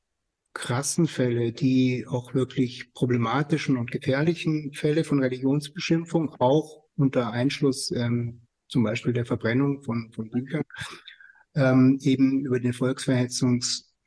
krassen 0.54 1.06
Fälle, 1.06 1.52
die 1.54 2.08
auch 2.08 2.34
wirklich 2.34 2.92
problematischen 2.94 3.78
und 3.78 3.92
gefährlichen 3.92 4.74
Fälle 4.74 5.04
von 5.04 5.22
Religionsbeschimpfung, 5.22 6.34
auch 6.40 6.84
unter 6.96 7.30
Einschluss 7.32 7.92
ähm, 7.92 8.42
zum 8.68 8.82
Beispiel 8.82 9.14
der 9.14 9.28
Verbrennung 9.28 9.84
von, 9.84 10.12
von 10.14 10.32
Büchern, 10.32 10.64
ähm, 11.54 12.00
eben 12.02 12.44
über 12.44 12.60
den 12.60 12.74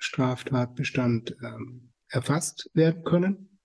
Volksverhetzungsstraftatbestand 0.01 1.37
ähm, 1.43 1.93
erfasst 2.09 2.71
werden 2.75 3.05
können. 3.05 3.59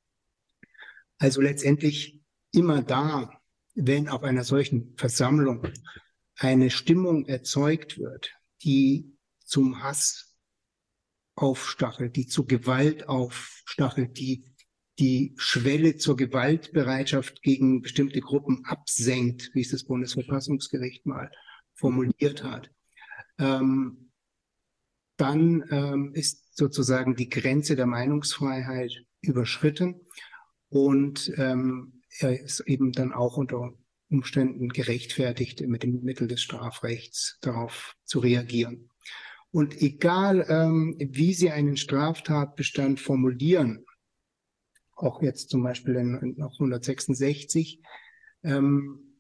Also 1.18 1.42
letztendlich 1.42 2.22
immer 2.52 2.84
da, 2.84 3.42
wenn 3.74 4.10
auf 4.10 4.24
einer 4.24 4.44
solchen 4.44 4.96
Versammlung 4.98 5.68
eine 6.38 6.70
Stimmung 6.70 7.26
erzeugt 7.26 7.98
wird, 7.98 8.34
die 8.64 9.14
zum 9.44 9.82
Hass 9.82 10.36
aufstachelt, 11.36 12.16
die 12.16 12.28
zu 12.28 12.46
Gewalt 12.46 13.08
aufstachelt, 13.08 14.18
die 14.18 14.46
die 15.00 15.34
Schwelle 15.38 15.98
zur 15.98 16.16
Gewaltbereitschaft 16.16 17.42
gegen 17.42 17.82
bestimmte 17.82 18.22
Gruppen 18.22 18.64
absenkt, 18.66 19.52
wie 19.54 19.62
es 19.62 19.72
das 19.72 19.84
Bundesverfassungsgericht 19.84 21.06
mal 21.06 21.30
formuliert 21.74 22.44
hat, 22.44 22.72
ähm, 23.38 24.05
dann 25.18 25.64
ähm, 25.72 26.12
ist 26.14 26.58
sozusagen 26.58 27.16
die 27.16 27.30
Grenze 27.30 27.76
der 27.76 27.86
Meinungsfreiheit 27.86 28.92
überschritten 29.22 30.02
und 30.70 31.32
ähm, 31.38 32.02
er 32.20 32.42
ist 32.42 32.62
eben 32.62 32.92
dann 32.92 33.14
auch 33.14 33.38
unter 33.38 33.74
Umständen 34.10 34.70
gerechtfertigt, 34.70 35.62
mit 35.68 35.84
dem 35.84 36.04
Mittel 36.04 36.28
des 36.28 36.42
Strafrechts 36.42 37.38
darauf 37.42 37.96
zu 38.04 38.20
reagieren. 38.20 38.90
Und 39.52 39.82
egal, 39.82 40.46
ähm, 40.50 40.96
wie 41.00 41.34
Sie 41.34 41.50
einen 41.50 41.78
Straftatbestand 41.78 43.00
formulieren, 43.00 43.86
auch 44.96 45.22
jetzt 45.22 45.50
zum 45.50 45.64
Beispiel 45.64 45.96
in, 45.96 46.36
in 46.38 46.44
166, 46.44 47.82
ähm, 48.44 49.15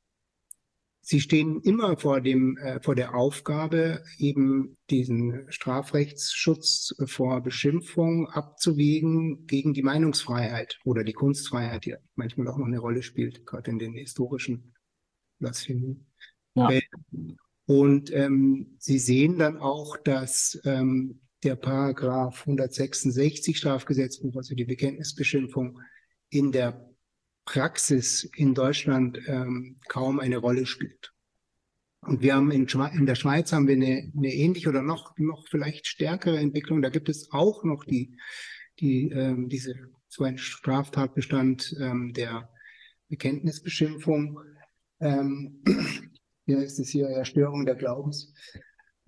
Sie 1.07 1.21
stehen 1.21 1.61
immer 1.61 1.97
vor 1.97 2.19
dem, 2.19 2.57
äh, 2.57 2.81
vor 2.81 2.95
der 2.95 3.13
Aufgabe, 3.13 4.03
eben 4.17 4.75
diesen 4.89 5.45
Strafrechtsschutz 5.49 6.95
vor 7.05 7.41
Beschimpfung 7.41 8.27
abzuwägen 8.27 9.45
gegen 9.45 9.75
die 9.75 9.83
Meinungsfreiheit 9.83 10.79
oder 10.83 11.03
die 11.03 11.13
Kunstfreiheit, 11.13 11.85
die 11.85 11.93
manchmal 12.15 12.47
auch 12.47 12.57
noch 12.57 12.65
eine 12.65 12.79
Rolle 12.79 13.03
spielt, 13.03 13.45
gerade 13.45 13.69
in 13.69 13.77
den 13.77 13.93
historischen 13.93 14.73
Blasphemien. 15.37 16.07
Ja. 16.55 16.71
Und 17.67 18.11
ähm, 18.11 18.75
Sie 18.79 18.97
sehen 18.97 19.37
dann 19.37 19.57
auch, 19.57 19.97
dass 19.97 20.59
ähm, 20.65 21.21
der 21.43 21.55
Paragraph 21.55 22.39
166 22.39 23.59
Strafgesetzbuch, 23.59 24.35
also 24.37 24.55
die 24.55 24.65
Bekenntnisbeschimpfung, 24.65 25.79
in 26.29 26.51
der 26.51 26.94
Praxis 27.45 28.29
in 28.35 28.53
Deutschland 28.53 29.19
ähm, 29.27 29.77
kaum 29.87 30.19
eine 30.19 30.37
Rolle 30.37 30.65
spielt. 30.65 31.13
Und 32.01 32.21
wir 32.21 32.35
haben 32.35 32.51
in, 32.51 32.67
in, 32.67 33.05
der 33.05 33.15
Schweiz 33.15 33.51
haben 33.51 33.67
wir 33.67 33.75
eine, 33.75 34.11
eine 34.15 34.33
ähnliche 34.33 34.69
oder 34.69 34.81
noch, 34.81 35.17
noch 35.17 35.47
vielleicht 35.47 35.87
stärkere 35.87 36.37
Entwicklung. 36.37 36.81
Da 36.81 36.89
gibt 36.89 37.09
es 37.09 37.31
auch 37.31 37.63
noch 37.63 37.83
die, 37.83 38.17
die, 38.79 39.09
ähm, 39.09 39.49
diese, 39.49 39.75
so 40.07 40.23
ein 40.23 40.37
Straftatbestand 40.37 41.75
ähm, 41.79 42.13
der 42.13 42.49
Bekenntnisbeschimpfung. 43.09 44.39
Ähm, 44.99 45.63
hier 46.45 46.59
ist 46.59 46.79
es 46.79 46.89
hier 46.89 47.07
Erstörung 47.07 47.65
der 47.65 47.75
Glaubens. 47.75 48.33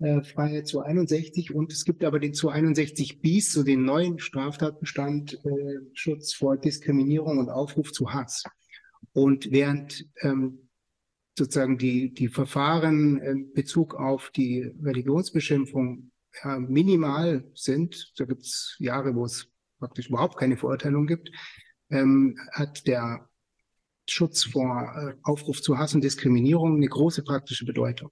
Äh, 0.00 0.22
Freiheit 0.22 0.68
261 0.68 1.52
und 1.52 1.72
es 1.72 1.84
gibt 1.84 2.04
aber 2.04 2.20
den 2.20 2.32
261 2.32 3.20
bis, 3.20 3.52
so 3.52 3.64
den 3.64 3.84
neuen 3.84 4.20
Straftatbestand 4.20 5.34
äh, 5.44 5.78
Schutz 5.92 6.34
vor 6.34 6.56
Diskriminierung 6.56 7.38
und 7.38 7.50
Aufruf 7.50 7.90
zu 7.90 8.12
Hass. 8.12 8.44
Und 9.12 9.50
während 9.50 10.06
ähm, 10.20 10.68
sozusagen 11.36 11.78
die, 11.78 12.14
die 12.14 12.28
Verfahren 12.28 13.18
in 13.18 13.52
Bezug 13.54 13.94
auf 13.94 14.30
die 14.30 14.72
Religionsbeschimpfung 14.82 16.12
ja, 16.44 16.60
minimal 16.60 17.44
sind, 17.54 18.12
da 18.18 18.24
gibt 18.24 18.42
es 18.42 18.76
Jahre, 18.78 19.16
wo 19.16 19.24
es 19.24 19.48
praktisch 19.80 20.10
überhaupt 20.10 20.36
keine 20.36 20.56
Verurteilung 20.56 21.08
gibt, 21.08 21.30
ähm, 21.90 22.38
hat 22.52 22.86
der 22.86 23.28
Schutz 24.08 24.44
vor 24.44 24.92
äh, 24.96 25.14
Aufruf 25.24 25.60
zu 25.60 25.76
Hass 25.76 25.94
und 25.94 26.04
Diskriminierung 26.04 26.76
eine 26.76 26.88
große 26.88 27.24
praktische 27.24 27.64
Bedeutung. 27.64 28.10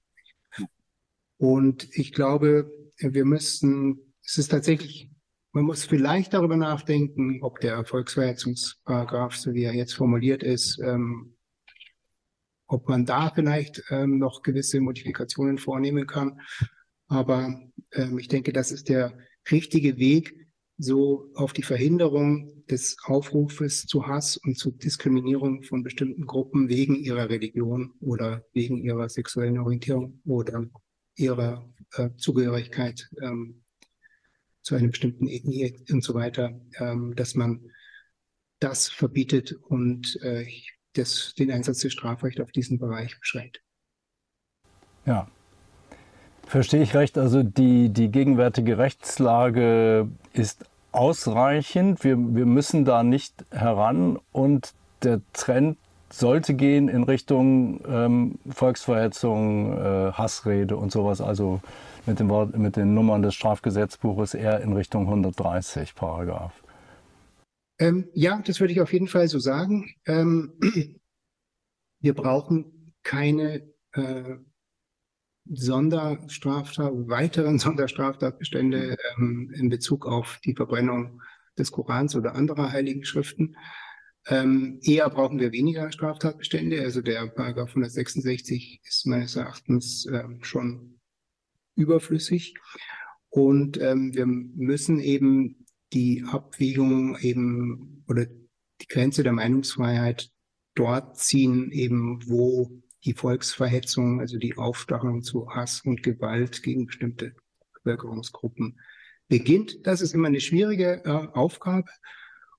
Und 1.39 1.89
ich 1.93 2.13
glaube, 2.13 2.71
wir 2.99 3.25
müssten, 3.25 4.15
es 4.25 4.39
ist 4.39 4.49
tatsächlich, 4.49 5.11
man 5.53 5.65
muss 5.65 5.85
vielleicht 5.85 6.35
darüber 6.35 6.57
nachdenken, 6.57 7.43
ob 7.43 7.61
der 7.61 7.85
Volksverhetzungsparagraph, 7.85 9.37
so 9.37 9.55
wie 9.55 9.65
er 9.65 9.75
jetzt 9.75 9.95
formuliert 9.95 10.43
ist, 10.43 10.79
ähm, 10.83 11.37
ob 12.67 12.89
man 12.89 13.05
da 13.07 13.31
vielleicht 13.31 13.83
ähm, 13.91 14.19
noch 14.19 14.43
gewisse 14.43 14.81
Modifikationen 14.81 15.59
vornehmen 15.59 16.07
kann. 16.07 16.41
Aber 17.09 17.59
ähm, 17.93 18.19
ich 18.19 18.29
denke, 18.29 18.53
das 18.53 18.73
ist 18.73 18.89
der 18.89 19.17
richtige 19.51 19.99
Weg, 19.99 20.35
so 20.79 21.31
auf 21.35 21.53
die 21.53 21.63
Verhinderung 21.63 22.65
des 22.67 22.97
Aufrufes 23.05 23.87
zu 23.87 24.07
Hass 24.07 24.37
und 24.37 24.59
zu 24.59 24.73
Diskriminierung 24.73 25.63
von 25.63 25.83
bestimmten 25.83 26.27
Gruppen 26.27 26.69
wegen 26.69 26.97
ihrer 26.97 27.31
Religion 27.31 27.95
oder 28.01 28.45
wegen 28.53 28.79
ihrer 28.79 29.09
sexuellen 29.09 29.59
Orientierung 29.59 30.21
oder 30.25 30.67
ihrer 31.17 31.69
äh, 31.95 32.11
Zugehörigkeit 32.17 33.09
ähm, 33.23 33.63
zu 34.63 34.75
einer 34.75 34.89
bestimmten 34.89 35.29
Ethnie 35.29 35.85
und 35.91 36.03
so 36.03 36.15
weiter, 36.15 36.61
ähm, 36.79 37.15
dass 37.17 37.35
man 37.35 37.71
das 38.61 38.89
verbietet 38.89 39.53
und 39.53 40.19
äh, 40.23 40.47
das, 40.95 41.35
den 41.39 41.51
Einsatz 41.51 41.81
des 41.81 41.93
Strafrechts 41.93 42.41
auf 42.41 42.53
diesen 42.53 42.79
Bereich 42.79 43.19
beschränkt. 43.19 43.63
Ja, 45.05 45.29
verstehe 46.47 46.83
ich 46.83 46.95
recht. 46.95 47.19
Also 47.19 47.43
die, 47.43 47.91
die 47.91 48.09
gegenwärtige 48.11 48.79
Rechtslage 48.79 50.09
ist 50.33 50.65
ausreichend. 50.93 52.03
Wir, 52.03 52.17
wir 52.17 52.47
müssen 52.47 52.85
da 52.85 53.03
nicht 53.03 53.45
heran 53.51 54.19
und 54.33 54.75
der 55.03 55.21
Trend 55.33 55.79
sollte 56.11 56.55
gehen 56.55 56.89
in 56.89 57.03
Richtung 57.03 57.81
ähm, 57.87 58.39
Volksverhetzung, 58.49 59.73
äh, 59.77 60.13
Hassrede 60.13 60.77
und 60.77 60.93
sowas, 60.93 61.21
also 61.21 61.61
mit, 62.07 62.21
dem 62.21 62.29
Wort, 62.29 62.57
mit 62.57 62.77
den 62.77 62.95
Nummern 62.95 63.23
des 63.23 63.35
Strafgesetzbuches 63.35 64.35
eher 64.35 64.61
in 64.61 64.73
Richtung 64.73 65.03
130 65.03 65.95
Paragraph. 65.95 66.63
Ähm, 67.79 68.09
ja, 68.15 68.41
das 68.45 68.61
würde 68.61 68.73
ich 68.73 68.81
auf 68.81 68.93
jeden 68.93 69.09
Fall 69.09 69.29
so 69.29 69.39
sagen. 69.39 69.95
Ähm, 70.07 70.55
wir 72.01 72.15
brauchen 72.15 72.95
keine 73.03 73.63
äh, 73.93 74.37
Sonderstraftat, 75.49 76.93
weiteren 77.09 77.59
Sonderstraftatbestände 77.59 78.97
ähm, 79.17 79.53
in 79.55 79.69
Bezug 79.69 80.07
auf 80.07 80.41
die 80.45 80.55
Verbrennung 80.55 81.21
des 81.59 81.73
Korans 81.73 82.15
oder 82.15 82.35
anderer 82.35 82.73
heiligen 82.73 83.05
Schriften. 83.05 83.57
Ähm, 84.29 84.81
eher 84.83 85.09
brauchen 85.09 85.39
wir 85.39 85.53
weniger 85.53 85.91
Straftatbestände. 85.93 86.83
Also 86.83 87.01
der 87.01 87.27
Paragraph 87.29 87.71
166 87.71 88.81
ist 88.85 89.07
meines 89.07 89.37
Erachtens 89.37 90.07
ähm, 90.07 90.43
schon 90.43 90.99
überflüssig. 91.77 92.55
Und 93.29 93.81
ähm, 93.81 94.15
wir 94.15 94.27
müssen 94.27 94.99
eben 94.99 95.67
die 95.93 96.25
Abwägung 96.27 97.19
eben 97.19 98.05
oder 98.09 98.27
die 98.27 98.89
Grenze 98.89 99.23
der 99.23 99.33
Meinungsfreiheit 99.33 100.31
dort 100.75 101.19
ziehen, 101.19 101.71
eben 101.71 102.29
wo 102.29 102.83
die 103.05 103.15
Volksverhetzung, 103.15 104.21
also 104.21 104.39
die 104.39 104.57
Aufstachelung 104.57 105.23
zu 105.23 105.49
Hass 105.51 105.83
und 105.85 106.03
Gewalt 106.03 106.63
gegen 106.63 106.87
bestimmte 106.87 107.35
Bevölkerungsgruppen 107.75 108.81
beginnt. 109.29 109.87
Das 109.87 110.01
ist 110.01 110.13
immer 110.13 110.29
eine 110.29 110.41
schwierige 110.41 111.03
äh, 111.05 111.09
Aufgabe 111.09 111.91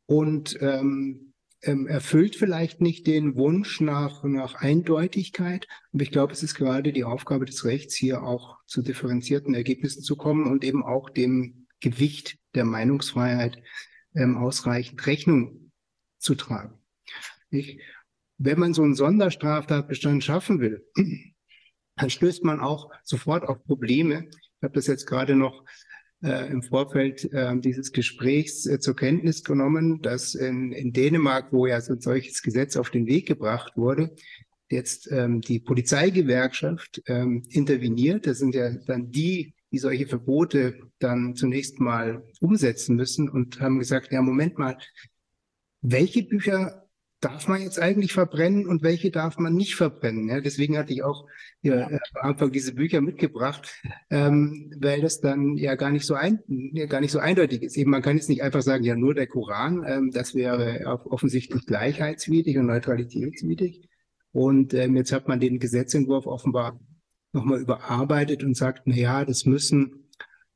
und 0.05 0.57
ähm, 0.61 1.26
ähm, 1.63 1.87
erfüllt 1.87 2.35
vielleicht 2.35 2.81
nicht 2.81 3.07
den 3.07 3.35
Wunsch 3.35 3.81
nach, 3.81 4.23
nach 4.23 4.55
Eindeutigkeit. 4.55 5.67
Aber 5.91 6.03
ich 6.03 6.11
glaube, 6.11 6.33
es 6.33 6.43
ist 6.43 6.55
gerade 6.55 6.93
die 6.93 7.03
Aufgabe 7.03 7.45
des 7.45 7.65
Rechts, 7.65 7.95
hier 7.95 8.23
auch 8.23 8.57
zu 8.65 8.81
differenzierten 8.81 9.53
Ergebnissen 9.53 10.03
zu 10.03 10.15
kommen 10.15 10.45
und 10.45 10.63
eben 10.63 10.83
auch 10.83 11.09
dem 11.09 11.67
Gewicht 11.79 12.37
der 12.55 12.65
Meinungsfreiheit 12.65 13.61
ähm, 14.15 14.37
ausreichend 14.37 15.05
Rechnung 15.07 15.71
zu 16.17 16.35
tragen. 16.35 16.79
Ich, 17.49 17.79
wenn 18.37 18.59
man 18.59 18.73
so 18.73 18.83
einen 18.83 18.95
Sonderstraftatbestand 18.95 20.23
schaffen 20.23 20.59
will, 20.59 20.85
dann 21.95 22.09
stößt 22.09 22.43
man 22.43 22.59
auch 22.59 22.91
sofort 23.03 23.43
auf 23.47 23.63
Probleme. 23.63 24.29
Ich 24.29 24.63
habe 24.63 24.73
das 24.73 24.87
jetzt 24.87 25.05
gerade 25.05 25.35
noch 25.35 25.63
äh, 26.23 26.51
im 26.51 26.63
Vorfeld 26.63 27.31
äh, 27.31 27.57
dieses 27.59 27.91
Gesprächs 27.91 28.65
äh, 28.65 28.79
zur 28.79 28.95
Kenntnis 28.95 29.43
genommen, 29.43 30.01
dass 30.01 30.35
in, 30.35 30.71
in 30.71 30.93
Dänemark, 30.93 31.53
wo 31.53 31.67
ja 31.67 31.79
so 31.81 31.93
ein 31.93 32.01
solches 32.01 32.41
Gesetz 32.41 32.75
auf 32.75 32.89
den 32.89 33.05
Weg 33.05 33.27
gebracht 33.27 33.73
wurde, 33.75 34.15
jetzt 34.69 35.11
ähm, 35.11 35.41
die 35.41 35.59
Polizeigewerkschaft 35.59 37.01
ähm, 37.07 37.43
interveniert. 37.49 38.27
Das 38.27 38.39
sind 38.39 38.55
ja 38.55 38.71
dann 38.71 39.11
die, 39.11 39.53
die 39.71 39.77
solche 39.77 40.07
Verbote 40.07 40.79
dann 40.99 41.35
zunächst 41.35 41.79
mal 41.79 42.23
umsetzen 42.41 42.95
müssen 42.95 43.29
und 43.29 43.59
haben 43.59 43.79
gesagt, 43.79 44.11
ja, 44.11 44.21
Moment 44.21 44.57
mal, 44.57 44.77
welche 45.81 46.23
Bücher 46.23 46.86
darf 47.19 47.47
man 47.47 47.61
jetzt 47.61 47.79
eigentlich 47.79 48.13
verbrennen 48.13 48.67
und 48.67 48.83
welche 48.83 49.09
darf 49.09 49.37
man 49.37 49.55
nicht 49.55 49.75
verbrennen. 49.75 50.29
Ja, 50.29 50.39
deswegen 50.39 50.77
hatte 50.77 50.93
ich 50.93 51.03
auch 51.03 51.25
ja, 51.61 51.87
am 51.87 51.99
Anfang 52.21 52.51
diese 52.51 52.75
Bücher 52.75 53.01
mitgebracht, 53.01 53.81
ähm, 54.09 54.71
weil 54.79 55.01
das 55.01 55.19
dann 55.19 55.55
ja 55.55 55.75
gar 55.75 55.89
nicht 55.89 56.05
so 56.05 56.13
ein, 56.13 56.39
ja, 56.47 56.85
gar 56.85 57.01
nicht 57.01 57.11
so 57.11 57.19
eindeutig 57.19 57.63
ist. 57.63 57.75
Eben 57.77 57.91
man 57.91 58.03
kann 58.03 58.17
jetzt 58.17 58.29
nicht 58.29 58.43
einfach 58.43 58.61
sagen, 58.61 58.83
ja 58.83 58.95
nur 58.95 59.15
der 59.15 59.27
Koran, 59.27 59.83
ähm, 59.87 60.11
das 60.11 60.35
wäre 60.35 60.85
offensichtlich 61.05 61.65
gleichheitswidrig 61.65 62.57
und 62.57 62.67
neutralitätswidrig. 62.67 63.89
Und 64.31 64.73
ähm, 64.75 64.95
jetzt 64.95 65.11
hat 65.11 65.27
man 65.27 65.39
den 65.39 65.59
Gesetzentwurf 65.59 66.27
offenbar 66.27 66.79
nochmal 67.33 67.59
überarbeitet 67.59 68.43
und 68.43 68.55
sagt, 68.55 68.83
na 68.85 68.95
ja, 68.95 69.25
das 69.25 69.45
müssen 69.45 70.06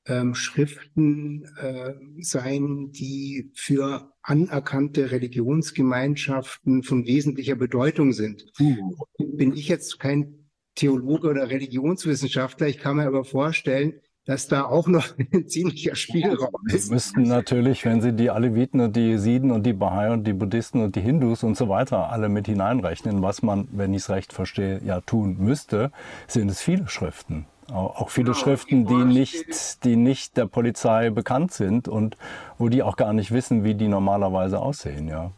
ähm, 0.08 0.36
Schriften 0.36 1.46
äh, 1.58 1.94
sein, 2.22 2.92
die 2.92 3.52
für 3.56 4.12
anerkannte 4.24 5.12
Religionsgemeinschaften 5.12 6.84
von 6.84 7.06
wesentlicher 7.06 7.56
Bedeutung 7.56 8.14
sind. 8.14 8.46
Mhm. 8.60 8.96
Bin 9.36 9.54
ich 9.54 9.68
jetzt 9.68 10.00
kein 10.00 10.50
Theologe 10.76 11.30
oder 11.30 11.50
Religionswissenschaftler, 11.50 12.68
ich 12.68 12.80
kann 12.80 12.96
mir 12.96 13.06
aber 13.06 13.26
vorstellen, 13.26 13.94
dass 14.26 14.48
da 14.48 14.64
auch 14.64 14.88
noch 14.88 15.14
ein 15.34 15.48
ziemlicher 15.48 15.96
Spielraum 15.96 16.52
ist. 16.68 16.88
Sie 16.88 16.94
müssten 16.94 17.24
natürlich, 17.24 17.84
wenn 17.86 18.02
Sie 18.02 18.14
die 18.14 18.30
Aleviten 18.30 18.80
und 18.80 18.96
die 18.96 19.02
Jesiden 19.02 19.52
und 19.52 19.66
die 19.66 19.74
Bahai 19.74 20.12
und 20.12 20.26
die 20.26 20.34
Buddhisten 20.34 20.82
und 20.82 20.96
die 20.96 21.02
Hindus 21.02 21.44
und 21.44 21.58
so 21.58 21.70
weiter 21.70 22.10
alle 22.10 22.30
mit 22.30 22.48
hineinrechnen, 22.48 23.22
was 23.22 23.42
man, 23.42 23.68
wenn 23.72 23.94
ich 23.94 24.04
es 24.04 24.10
recht 24.10 24.34
verstehe, 24.34 24.82
ja 24.86 25.02
tun 25.02 25.38
müsste, 25.40 25.92
sind 26.28 26.50
es 26.50 26.62
viele 26.62 26.88
Schriften. 26.88 27.46
Auch 27.68 28.10
viele 28.10 28.32
genau, 28.32 28.38
Schriften, 28.38 28.86
die 28.86 29.06
nicht, 29.06 29.84
die 29.86 29.96
nicht 29.96 30.36
der 30.36 30.46
Polizei 30.46 31.10
bekannt 31.10 31.54
sind 31.54 31.88
und 31.88 32.18
wo 32.58 32.70
die 32.70 32.84
auch 32.84 32.98
gar 32.98 33.14
nicht 33.14 33.32
wissen, 33.32 33.64
wie 33.64 33.76
die 33.76 33.88
normalerweise 33.88 34.60
aussehen, 34.60 35.08
ja. 35.08 35.32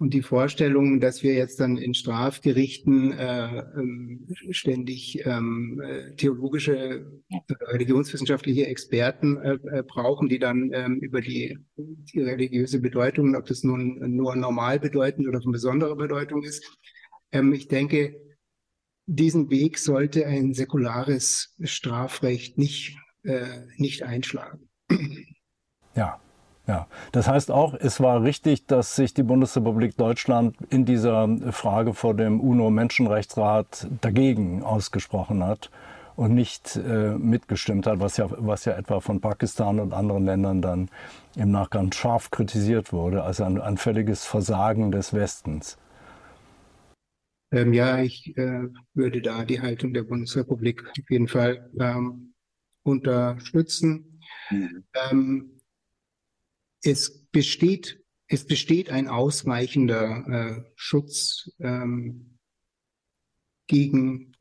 Und 0.00 0.14
die 0.14 0.22
Vorstellung, 0.22 0.98
dass 0.98 1.22
wir 1.22 1.34
jetzt 1.34 1.60
dann 1.60 1.76
in 1.76 1.92
Strafgerichten 1.92 3.12
äh, 3.12 3.58
ähm, 3.76 4.26
ständig 4.50 5.20
ähm, 5.26 5.82
äh, 5.84 6.16
theologische, 6.16 7.04
äh, 7.28 7.64
religionswissenschaftliche 7.66 8.66
Experten 8.66 9.36
äh, 9.36 9.58
äh, 9.70 9.82
brauchen, 9.82 10.30
die 10.30 10.38
dann 10.38 10.70
ähm, 10.72 11.00
über 11.00 11.20
die, 11.20 11.58
die 11.76 12.22
religiöse 12.22 12.80
Bedeutung, 12.80 13.36
ob 13.36 13.44
das 13.44 13.62
nun 13.62 13.98
nur 14.16 14.34
normal 14.36 14.80
bedeutend 14.80 15.28
oder 15.28 15.42
von 15.42 15.52
besonderer 15.52 15.96
Bedeutung 15.96 16.44
ist. 16.44 16.64
Ähm, 17.30 17.52
ich 17.52 17.68
denke, 17.68 18.16
diesen 19.06 19.50
Weg 19.50 19.78
sollte 19.78 20.26
ein 20.26 20.54
säkulares 20.54 21.54
Strafrecht 21.62 22.58
nicht, 22.58 22.96
äh, 23.24 23.66
nicht 23.76 24.02
einschlagen. 24.02 24.68
Ja, 25.96 26.20
ja, 26.66 26.86
das 27.10 27.26
heißt 27.26 27.50
auch, 27.50 27.74
es 27.74 28.00
war 28.00 28.22
richtig, 28.22 28.66
dass 28.66 28.94
sich 28.94 29.12
die 29.12 29.24
Bundesrepublik 29.24 29.96
Deutschland 29.96 30.56
in 30.68 30.84
dieser 30.84 31.28
Frage 31.50 31.94
vor 31.94 32.14
dem 32.14 32.40
UNO-Menschenrechtsrat 32.40 33.88
dagegen 34.00 34.62
ausgesprochen 34.62 35.44
hat 35.44 35.70
und 36.14 36.34
nicht 36.34 36.76
äh, 36.76 37.18
mitgestimmt 37.18 37.88
hat, 37.88 37.98
was 37.98 38.18
ja, 38.18 38.28
was 38.30 38.66
ja 38.66 38.74
etwa 38.74 39.00
von 39.00 39.20
Pakistan 39.20 39.80
und 39.80 39.92
anderen 39.92 40.24
Ländern 40.24 40.62
dann 40.62 40.90
im 41.34 41.50
Nachgang 41.50 41.90
scharf 41.92 42.30
kritisiert 42.30 42.92
wurde, 42.92 43.24
also 43.24 43.42
ein, 43.42 43.60
ein 43.60 43.76
völliges 43.76 44.24
Versagen 44.24 44.92
des 44.92 45.12
Westens. 45.12 45.76
Ähm, 47.52 47.72
ja, 47.72 48.02
ich 48.02 48.36
äh, 48.36 48.68
würde 48.94 49.20
da 49.20 49.44
die 49.44 49.60
Haltung 49.60 49.92
der 49.92 50.04
Bundesrepublik 50.04 50.86
auf 50.86 51.10
jeden 51.10 51.28
Fall 51.28 51.70
ähm, 51.78 52.34
unterstützen. 52.82 54.20
Mhm. 54.50 54.84
Ähm, 54.94 55.60
es 56.82 57.26
besteht, 57.26 58.02
es 58.28 58.46
besteht 58.46 58.90
ein 58.90 59.08
ausreichender 59.08 60.26
äh, 60.28 60.70
Schutz 60.76 61.50
ähm, 61.58 62.38
gegen 63.66 64.32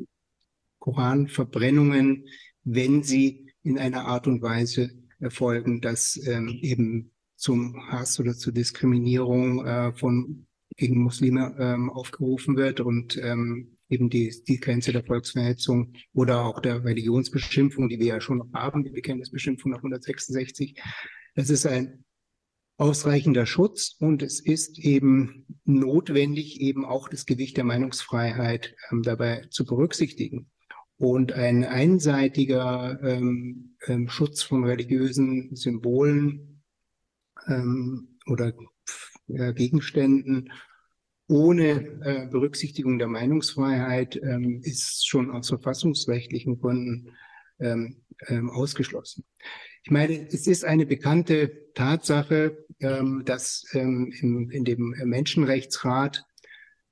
Koranverbrennungen, 0.80 2.28
wenn 2.64 3.04
sie 3.04 3.54
in 3.64 3.78
einer 3.78 4.06
Art 4.06 4.28
und 4.28 4.42
Weise 4.42 4.92
erfolgen, 5.20 5.82
dass 5.82 6.16
ähm, 6.28 6.48
eben 6.62 7.12
zum 7.36 7.92
Hass 7.92 8.20
oder 8.20 8.36
zur 8.36 8.54
Diskriminierung 8.54 9.66
äh, 9.66 9.94
von 9.94 10.48
gegen 10.80 11.04
Muslime 11.04 11.56
ähm, 11.60 11.90
aufgerufen 11.90 12.56
wird 12.56 12.80
und 12.80 13.18
ähm, 13.18 13.78
eben 13.90 14.10
die, 14.10 14.34
die 14.48 14.60
Grenze 14.60 14.94
der 14.94 15.04
Volksverhetzung 15.04 15.94
oder 16.14 16.46
auch 16.46 16.62
der 16.62 16.84
Religionsbeschimpfung, 16.86 17.90
die 17.90 18.00
wir 18.00 18.08
ja 18.08 18.22
schon 18.22 18.38
noch 18.38 18.54
haben, 18.54 18.84
die 18.84 18.92
Bekenntnisbeschimpfung 18.92 19.72
nach 19.72 19.80
166. 19.80 20.82
Das 21.36 21.50
ist 21.50 21.66
ein 21.66 22.06
ausreichender 22.78 23.46
Schutz 23.46 23.98
und 24.00 24.24
es 24.24 24.40
ist 24.40 24.80
eben 24.80 25.46
notwendig, 25.66 26.62
eben 26.62 26.86
auch 26.86 27.10
das 27.10 27.26
Gewicht 27.26 27.58
der 27.58 27.66
Meinungsfreiheit 27.66 28.74
ähm, 28.90 29.04
dabei 29.04 29.46
zu 29.52 29.66
berücksichtigen. 29.66 30.50
Und 30.98 31.34
ein 31.34 31.66
einseitiger 31.66 33.00
ähm, 33.04 33.76
ähm, 33.86 34.08
Schutz 34.08 34.44
von 34.44 34.64
religiösen 34.64 35.56
Symbolen 35.56 36.62
ähm, 37.48 38.18
oder 38.28 38.54
äh, 39.28 39.54
Gegenständen 39.54 40.52
ohne 41.30 42.02
äh, 42.04 42.28
Berücksichtigung 42.28 42.98
der 42.98 43.08
Meinungsfreiheit 43.08 44.18
ähm, 44.18 44.62
ist 44.64 45.08
schon 45.08 45.30
aus 45.32 45.48
verfassungsrechtlichen 45.50 46.60
Gründen 46.60 47.12
ähm, 47.60 48.02
ähm, 48.28 48.50
ausgeschlossen. 48.50 49.24
Ich 49.84 49.92
meine, 49.92 50.28
es 50.28 50.48
ist 50.48 50.66
eine 50.66 50.86
bekannte 50.86 51.72
Tatsache, 51.76 52.66
ähm, 52.80 53.24
dass 53.26 53.64
ähm, 53.74 54.12
in 54.52 54.66
dem 54.66 54.96
Menschenrechtsrat 55.06 56.26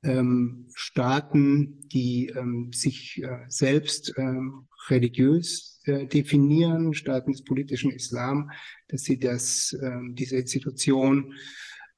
ähm, 0.04 0.68
Staaten, 0.76 1.88
die 1.90 2.28
ähm, 2.28 2.72
sich 2.72 3.22
äh, 3.24 3.40
selbst 3.48 4.14
ähm, 4.18 4.68
religiös 4.90 5.82
äh, 5.86 6.06
definieren, 6.06 6.94
Staaten 6.94 7.32
des 7.32 7.44
politischen 7.44 7.92
Islam, 7.92 8.52
dass 8.88 9.04
sie 9.04 9.18
das, 9.18 9.76
ähm, 9.82 10.16
diese 10.16 10.38
Institution 10.38 11.34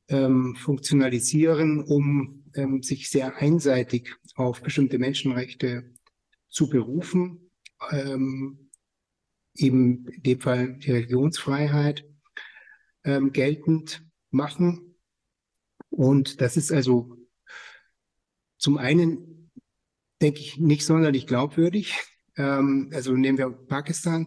ähm, 0.10 0.56
funktionalisieren, 0.56 1.84
um 1.84 2.44
ähm, 2.56 2.84
sich 2.84 3.10
sehr 3.10 3.38
einseitig 3.38 4.16
auf 4.36 4.62
bestimmte 4.62 5.00
Menschenrechte 5.00 5.94
zu 6.50 6.70
berufen, 6.70 7.52
ähm, 7.92 8.70
eben 9.56 10.08
in 10.08 10.24
dem 10.24 10.42
Fall 10.42 10.78
die 10.78 10.92
Religionsfreiheit 10.92 12.06
ähm, 13.04 13.32
geltend 13.32 14.04
machen. 14.32 14.96
Und 15.90 16.42
das 16.42 16.58
ist 16.58 16.72
also 16.72 17.16
zum 18.58 18.78
einen, 18.78 19.52
denke 20.22 20.40
ich, 20.40 20.58
nicht 20.58 20.86
sonderlich 20.86 21.28
glaubwürdig. 21.28 21.96
Ähm, 22.40 22.90
also 22.94 23.16
nehmen 23.16 23.38
wir 23.38 23.50
Pakistan. 23.50 24.26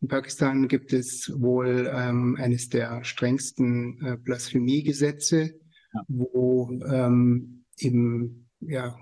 In 0.00 0.08
Pakistan 0.08 0.68
gibt 0.68 0.92
es 0.92 1.32
wohl 1.34 1.90
ähm, 1.92 2.36
eines 2.38 2.68
der 2.68 3.02
strengsten 3.02 3.98
äh, 4.04 4.16
Blasphemiegesetze, 4.18 5.58
ja. 5.92 6.02
wo 6.06 6.70
ähm, 6.88 7.64
eben 7.78 8.48
ja 8.60 8.94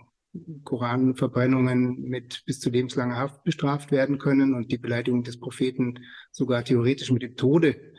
Koranverbrennungen 0.65 2.03
mit 2.03 2.45
bis 2.47 2.61
zu 2.61 2.71
lebenslanger 2.71 3.17
Haft 3.17 3.45
bestraft 3.45 3.93
werden 3.93 4.19
können 4.19 4.55
und 4.55 4.71
die 4.71 4.79
Beleidigung 4.79 5.23
des 5.23 5.39
Propheten 5.39 6.01
sogar 6.31 6.65
theoretisch 6.65 7.11
mit 7.11 7.23
dem 7.23 7.37
Tode 7.37 7.93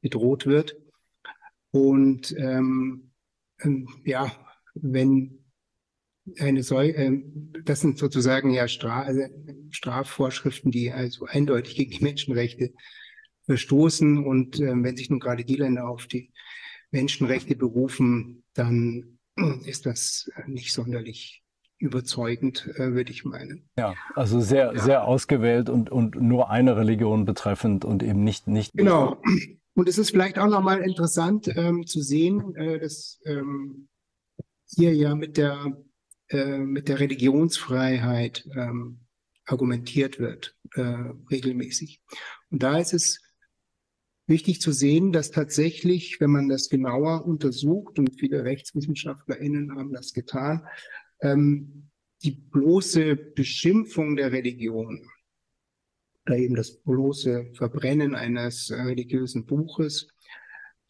bedroht 0.00 0.46
wird. 0.46 0.76
Und 1.72 2.34
ähm, 2.36 3.12
ähm, 3.60 3.88
ja, 4.04 4.32
wenn 4.74 5.39
eine 6.38 6.62
solche, 6.62 6.96
äh, 6.96 7.22
das 7.64 7.80
sind 7.80 7.98
sozusagen 7.98 8.50
ja 8.50 8.68
Stra 8.68 9.02
also 9.02 9.22
Strafvorschriften, 9.70 10.70
die 10.70 10.92
also 10.92 11.26
eindeutig 11.26 11.76
gegen 11.76 11.90
die 11.90 12.04
Menschenrechte 12.04 12.72
verstoßen. 13.46 14.24
Und 14.24 14.60
äh, 14.60 14.72
wenn 14.74 14.96
sich 14.96 15.10
nun 15.10 15.20
gerade 15.20 15.44
die 15.44 15.56
Länder 15.56 15.88
auf 15.88 16.06
die 16.06 16.32
Menschenrechte 16.90 17.56
berufen, 17.56 18.44
dann 18.54 19.18
ist 19.64 19.86
das 19.86 20.30
nicht 20.46 20.72
sonderlich 20.72 21.42
überzeugend, 21.80 22.68
äh, 22.76 22.92
würde 22.92 23.10
ich 23.10 23.24
meinen. 23.24 23.68
Ja, 23.76 23.94
also 24.14 24.40
sehr, 24.40 24.74
ja. 24.74 24.82
sehr 24.82 25.04
ausgewählt 25.04 25.70
und, 25.70 25.90
und 25.90 26.20
nur 26.20 26.50
eine 26.50 26.76
Religion 26.76 27.24
betreffend 27.24 27.84
und 27.84 28.02
eben 28.02 28.22
nicht. 28.22 28.46
nicht 28.46 28.72
genau. 28.74 29.20
Und 29.74 29.88
es 29.88 29.98
ist 29.98 30.10
vielleicht 30.10 30.38
auch 30.38 30.48
nochmal 30.48 30.80
interessant 30.80 31.48
ähm, 31.56 31.86
zu 31.86 32.02
sehen, 32.02 32.54
äh, 32.54 32.78
dass 32.78 33.18
ähm, 33.24 33.88
hier 34.76 34.94
ja 34.94 35.14
mit 35.14 35.38
der, 35.38 35.74
äh, 36.30 36.58
mit 36.58 36.88
der 36.88 37.00
Religionsfreiheit 37.00 38.48
ähm, 38.56 39.00
argumentiert 39.44 40.18
wird, 40.18 40.56
äh, 40.74 40.80
regelmäßig. 41.30 42.00
Und 42.50 42.62
da 42.62 42.78
ist 42.78 42.94
es 42.94 43.20
wichtig 44.26 44.60
zu 44.60 44.72
sehen, 44.72 45.12
dass 45.12 45.32
tatsächlich, 45.32 46.20
wenn 46.20 46.30
man 46.30 46.48
das 46.48 46.68
genauer 46.68 47.26
untersucht, 47.26 47.98
und 47.98 48.18
viele 48.18 48.44
RechtswissenschaftlerInnen 48.44 49.76
haben 49.76 49.92
das 49.92 50.12
getan, 50.12 50.66
ähm, 51.20 51.90
die 52.22 52.32
bloße 52.32 53.16
Beschimpfung 53.16 54.16
der 54.16 54.30
Religion 54.30 55.08
oder 56.26 56.36
eben 56.36 56.54
das 56.54 56.80
bloße 56.82 57.52
Verbrennen 57.54 58.14
eines 58.14 58.70
religiösen 58.70 59.46
Buches 59.46 60.08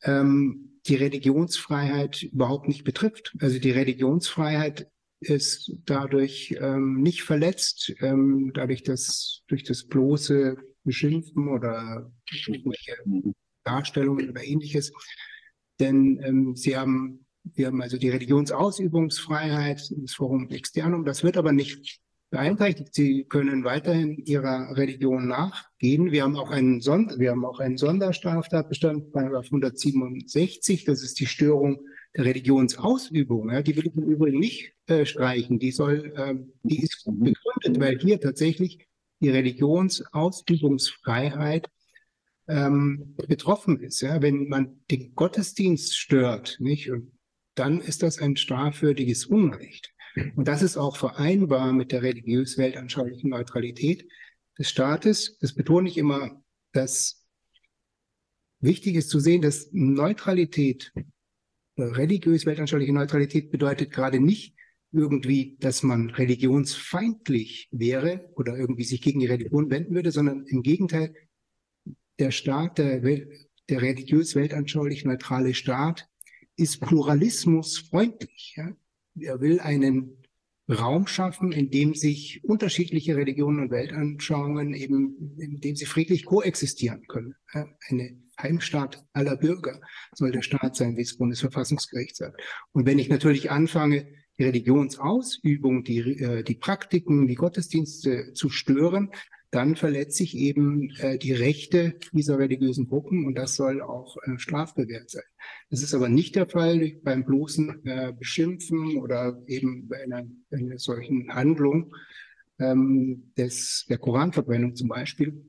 ähm, 0.02 0.80
die 0.86 0.96
Religionsfreiheit 0.96 2.22
überhaupt 2.22 2.68
nicht 2.68 2.84
betrifft. 2.84 3.34
Also 3.40 3.58
die 3.58 3.70
Religionsfreiheit 3.70 4.90
ist 5.20 5.72
dadurch 5.84 6.56
ähm, 6.60 7.02
nicht 7.02 7.22
verletzt, 7.22 7.92
ähm, 8.00 8.52
dadurch, 8.54 8.82
dass 8.82 9.42
durch 9.48 9.64
das 9.64 9.84
bloße 9.84 10.56
Beschimpfen 10.84 11.48
oder 11.48 12.10
irgendwelche 12.46 12.96
Darstellungen 13.64 14.30
oder 14.30 14.42
ähnliches. 14.42 14.92
Denn 15.78 16.20
ähm, 16.22 16.56
sie 16.56 16.76
haben 16.76 17.26
wir 17.42 17.66
haben 17.66 17.82
also 17.82 17.96
die 17.96 18.10
Religionsausübungsfreiheit, 18.10 19.90
das 19.96 20.14
Forum 20.14 20.48
Externum. 20.50 21.04
Das 21.04 21.22
wird 21.22 21.36
aber 21.36 21.52
nicht 21.52 22.00
beeinträchtigt. 22.30 22.94
Sie 22.94 23.24
können 23.24 23.64
weiterhin 23.64 24.18
ihrer 24.18 24.76
Religion 24.76 25.26
nachgehen. 25.26 26.12
Wir 26.12 26.22
haben 26.22 26.36
auch 26.36 26.50
einen, 26.50 26.80
Sonder 26.80 27.18
wir 27.18 27.30
haben 27.30 27.44
auch 27.44 27.60
einen 27.60 27.76
Sonderstraftatbestand, 27.76 29.12
Paragraph 29.12 29.46
167. 29.46 30.84
Das 30.84 31.02
ist 31.02 31.18
die 31.18 31.26
Störung 31.26 31.80
Religionsausübung. 32.16 33.50
Ja, 33.50 33.62
die 33.62 33.76
will 33.76 33.86
ich 33.86 33.94
im 33.94 34.02
Übrigen 34.04 34.40
nicht 34.40 34.72
äh, 34.86 35.04
streichen. 35.06 35.58
Die 35.58 35.70
soll, 35.70 36.12
äh, 36.16 36.34
die 36.62 36.82
ist 36.82 37.04
gut 37.04 37.20
begründet, 37.20 37.78
weil 37.80 37.98
hier 37.98 38.20
tatsächlich 38.20 38.86
die 39.20 39.30
Religionsausübungsfreiheit 39.30 41.70
ähm, 42.48 43.14
betroffen 43.28 43.80
ist. 43.80 44.00
Ja, 44.00 44.22
wenn 44.22 44.48
man 44.48 44.80
den 44.90 45.14
Gottesdienst 45.14 45.96
stört, 45.96 46.56
nicht 46.58 46.90
und 46.90 47.12
dann 47.54 47.80
ist 47.80 48.02
das 48.02 48.18
ein 48.18 48.36
strafwürdiges 48.36 49.26
Unrecht. 49.26 49.92
Und 50.34 50.48
das 50.48 50.62
ist 50.62 50.76
auch 50.76 50.96
vereinbar 50.96 51.72
mit 51.72 51.92
der 51.92 52.02
religiös-weltanschaulichen 52.02 53.30
Neutralität 53.30 54.08
des 54.58 54.68
Staates. 54.68 55.38
Das 55.38 55.54
betone 55.54 55.88
ich 55.88 55.96
immer, 55.98 56.42
dass 56.72 57.24
wichtig 58.60 58.96
ist 58.96 59.10
zu 59.10 59.20
sehen, 59.20 59.42
dass 59.42 59.68
Neutralität, 59.72 60.92
religiös-weltanschauliche 61.78 62.92
Neutralität 62.92 63.50
bedeutet 63.50 63.90
gerade 63.90 64.20
nicht 64.20 64.54
irgendwie, 64.92 65.56
dass 65.60 65.82
man 65.82 66.10
religionsfeindlich 66.10 67.68
wäre 67.70 68.30
oder 68.34 68.56
irgendwie 68.56 68.84
sich 68.84 69.00
gegen 69.02 69.20
die 69.20 69.26
Religion 69.26 69.70
wenden 69.70 69.94
würde, 69.94 70.10
sondern 70.10 70.46
im 70.46 70.62
Gegenteil, 70.62 71.14
der 72.18 72.32
Staat, 72.32 72.78
der, 72.78 73.00
der 73.00 73.82
religiös-weltanschaulich 73.82 75.04
neutrale 75.04 75.54
Staat 75.54 76.08
ist 76.56 76.80
Pluralismus 76.80 77.78
freundlich. 77.78 78.54
Ja? 78.56 78.76
Er 79.18 79.40
will 79.40 79.60
einen 79.60 80.24
Raum 80.68 81.06
schaffen, 81.06 81.52
in 81.52 81.70
dem 81.70 81.94
sich 81.94 82.44
unterschiedliche 82.44 83.16
Religionen 83.16 83.60
und 83.60 83.70
Weltanschauungen 83.70 84.74
eben, 84.74 85.36
in 85.38 85.60
dem 85.60 85.76
sie 85.76 85.86
friedlich 85.86 86.24
koexistieren 86.24 87.06
können. 87.06 87.34
Ja? 87.54 87.66
Eine 87.88 88.20
Heimstaat 88.42 89.04
aller 89.12 89.36
Bürger 89.36 89.80
soll 90.14 90.32
der 90.32 90.42
Staat 90.42 90.76
sein, 90.76 90.96
wie 90.96 91.02
es 91.02 91.16
Bundesverfassungsgericht 91.16 92.16
sagt. 92.16 92.40
Und 92.72 92.86
wenn 92.86 92.98
ich 92.98 93.08
natürlich 93.08 93.50
anfange, 93.50 94.06
die 94.40 94.44
Religionsausübung, 94.44 95.84
die, 95.84 95.98
äh, 95.98 96.42
die 96.42 96.54
Praktiken, 96.54 97.28
die 97.28 97.34
Gottesdienste 97.34 98.32
zu 98.32 98.48
stören, 98.48 99.10
dann 99.50 99.76
verletze 99.76 100.22
ich 100.22 100.36
eben 100.36 100.90
äh, 100.98 101.18
die 101.18 101.32
Rechte 101.32 101.96
dieser 102.12 102.38
religiösen 102.38 102.88
Gruppen 102.88 103.26
und 103.26 103.34
das 103.34 103.56
soll 103.56 103.82
auch 103.82 104.16
äh, 104.22 104.38
strafbewehrt 104.38 105.10
sein. 105.10 105.24
Das 105.68 105.82
ist 105.82 105.92
aber 105.92 106.08
nicht 106.08 106.36
der 106.36 106.48
Fall 106.48 106.92
beim 107.02 107.24
bloßen 107.24 107.82
Beschimpfen 108.18 108.96
oder 108.96 109.40
eben 109.46 109.88
bei 109.88 110.02
einer, 110.02 110.26
einer 110.50 110.78
solchen 110.78 111.32
Handlung 111.34 111.94
ähm, 112.58 113.32
des, 113.36 113.86
der 113.88 113.98
Koranverbrennung 113.98 114.74
zum 114.74 114.88
Beispiel. 114.88 115.44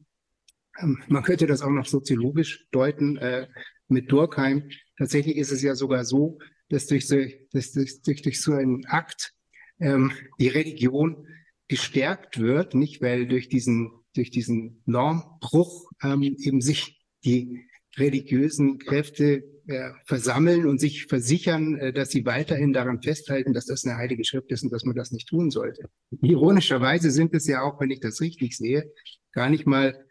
Ähm, 0.79 1.01
man 1.07 1.23
könnte 1.23 1.47
das 1.47 1.61
auch 1.61 1.69
noch 1.69 1.85
soziologisch 1.85 2.67
deuten 2.71 3.17
äh, 3.17 3.47
mit 3.87 4.11
Durkheim. 4.11 4.69
Tatsächlich 4.97 5.37
ist 5.37 5.51
es 5.51 5.61
ja 5.61 5.75
sogar 5.75 6.05
so, 6.05 6.39
dass 6.69 6.87
durch 6.87 7.07
so, 7.07 7.17
dass 7.51 7.71
durch, 7.71 8.01
durch, 8.03 8.21
durch 8.21 8.41
so 8.41 8.53
einen 8.53 8.85
Akt 8.85 9.33
ähm, 9.79 10.11
die 10.39 10.47
Religion 10.47 11.27
gestärkt 11.67 12.39
wird, 12.39 12.75
nicht 12.75 13.01
weil 13.01 13.27
durch 13.27 13.49
diesen 13.49 13.91
durch 14.15 14.29
diesen 14.29 14.81
Normbruch 14.85 15.89
ähm, 16.03 16.21
eben 16.21 16.61
sich 16.61 16.99
die 17.23 17.67
religiösen 17.97 18.79
Kräfte 18.79 19.43
äh, 19.67 19.91
versammeln 20.05 20.65
und 20.65 20.79
sich 20.79 21.05
versichern, 21.05 21.77
äh, 21.77 21.93
dass 21.93 22.09
sie 22.09 22.25
weiterhin 22.25 22.73
daran 22.73 23.01
festhalten, 23.01 23.53
dass 23.53 23.65
das 23.65 23.85
eine 23.85 23.97
heilige 23.97 24.23
Schrift 24.23 24.51
ist 24.51 24.63
und 24.63 24.71
dass 24.71 24.85
man 24.85 24.95
das 24.95 25.11
nicht 25.11 25.27
tun 25.29 25.51
sollte. 25.51 25.89
Ironischerweise 26.21 27.11
sind 27.11 27.33
es 27.33 27.47
ja 27.47 27.61
auch, 27.61 27.79
wenn 27.79 27.91
ich 27.91 27.99
das 27.99 28.21
richtig 28.21 28.57
sehe, 28.57 28.91
gar 29.31 29.49
nicht 29.49 29.65
mal 29.65 30.05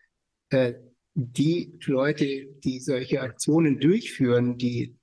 äh, 0.50 0.74
die 1.14 1.78
Leute, 1.86 2.46
die 2.64 2.80
solche 2.80 3.20
Aktionen 3.20 3.80
durchführen, 3.80 4.58
die 4.58 4.96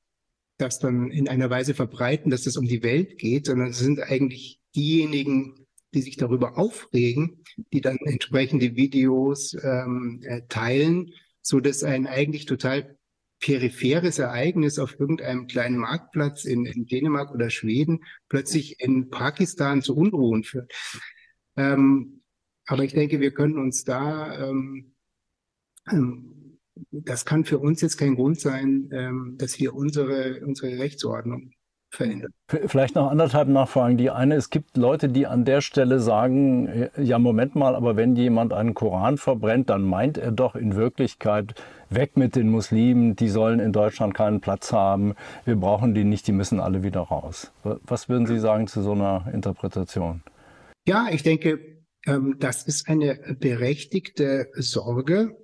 das 0.58 0.80
dann 0.80 1.12
in 1.12 1.28
einer 1.28 1.50
Weise 1.50 1.74
verbreiten, 1.74 2.32
dass 2.32 2.46
es 2.48 2.58
um 2.58 2.66
die 2.66 2.84
Welt 2.84 3.18
geht, 3.18 3.46
sondern 3.46 3.70
es 3.70 3.80
sind 3.80 4.00
eigentlich 4.02 4.60
diejenigen, 4.76 5.68
die 5.94 6.02
sich 6.02 6.18
darüber 6.18 6.58
aufregen, 6.58 7.44
die 7.74 7.82
dann 7.82 7.98
entsprechende 7.98 8.76
Videos 8.76 9.56
ähm, 9.62 10.22
äh, 10.24 10.42
teilen, 10.48 11.12
so 11.42 11.60
dass 11.60 11.84
ein 11.84 12.08
eigentlich 12.08 12.46
total 12.46 12.98
peripheres 13.40 14.20
Ereignis 14.20 14.80
auf 14.80 15.00
irgendeinem 15.00 15.48
kleinen 15.48 15.78
Marktplatz 15.78 16.46
in, 16.46 16.66
in 16.66 16.86
Dänemark 16.86 17.34
oder 17.34 17.50
Schweden 17.50 18.04
plötzlich 18.30 18.80
in 18.80 19.10
Pakistan 19.10 19.82
zu 19.82 19.96
Unruhen 19.96 20.44
führt. 20.44 20.72
Ähm, 21.56 22.24
aber 22.66 22.84
ich 22.84 22.94
denke, 22.94 23.20
wir 23.20 23.32
können 23.32 23.58
uns 23.58 23.84
da, 23.84 24.50
ähm, 24.50 24.94
das 26.92 27.26
kann 27.26 27.46
für 27.46 27.60
uns 27.60 27.82
jetzt 27.82 27.98
kein 27.98 28.16
Grund 28.16 28.40
sein, 28.40 28.90
ähm, 28.92 29.36
dass 29.38 29.60
wir 29.60 29.74
unsere, 29.74 30.42
unsere 30.46 30.78
Rechtsordnung 30.78 31.52
verändern. 31.90 32.32
Vielleicht 32.48 32.96
noch 32.96 33.10
anderthalb 33.10 33.48
Nachfragen. 33.48 33.98
Die 33.98 34.10
eine, 34.10 34.36
es 34.36 34.50
gibt 34.50 34.78
Leute, 34.78 35.10
die 35.10 35.26
an 35.26 35.46
der 35.46 35.62
Stelle 35.62 36.00
sagen, 36.00 36.90
ja, 36.98 37.18
Moment 37.18 37.56
mal, 37.56 37.76
aber 37.76 37.96
wenn 37.96 38.16
jemand 38.16 38.54
einen 38.54 38.74
Koran 38.74 39.18
verbrennt, 39.18 39.70
dann 39.70 39.84
meint 39.84 40.18
er 40.18 40.32
doch 40.32 40.56
in 40.56 40.76
Wirklichkeit, 40.76 41.56
weg 41.90 42.18
mit 42.18 42.36
den 42.36 42.50
Muslimen, 42.50 43.16
die 43.16 43.30
sollen 43.30 43.60
in 43.60 43.72
Deutschland 43.72 44.14
keinen 44.14 44.42
Platz 44.42 44.74
haben, 44.74 45.16
wir 45.46 45.56
brauchen 45.56 45.94
die 45.94 46.04
nicht, 46.04 46.28
die 46.28 46.34
müssen 46.34 46.60
alle 46.60 46.84
wieder 46.84 47.02
raus. 47.02 47.52
Was 47.64 48.10
würden 48.10 48.28
Sie 48.28 48.40
sagen 48.40 48.68
zu 48.68 48.82
so 48.82 48.92
einer 48.92 49.26
Interpretation? 49.34 50.22
Ja, 50.86 51.08
ich 51.12 51.24
denke, 51.24 51.60
ähm, 52.06 52.36
das 52.40 52.64
ist 52.64 52.90
eine 52.90 53.38
berechtigte 53.40 54.48
Sorge 54.54 55.36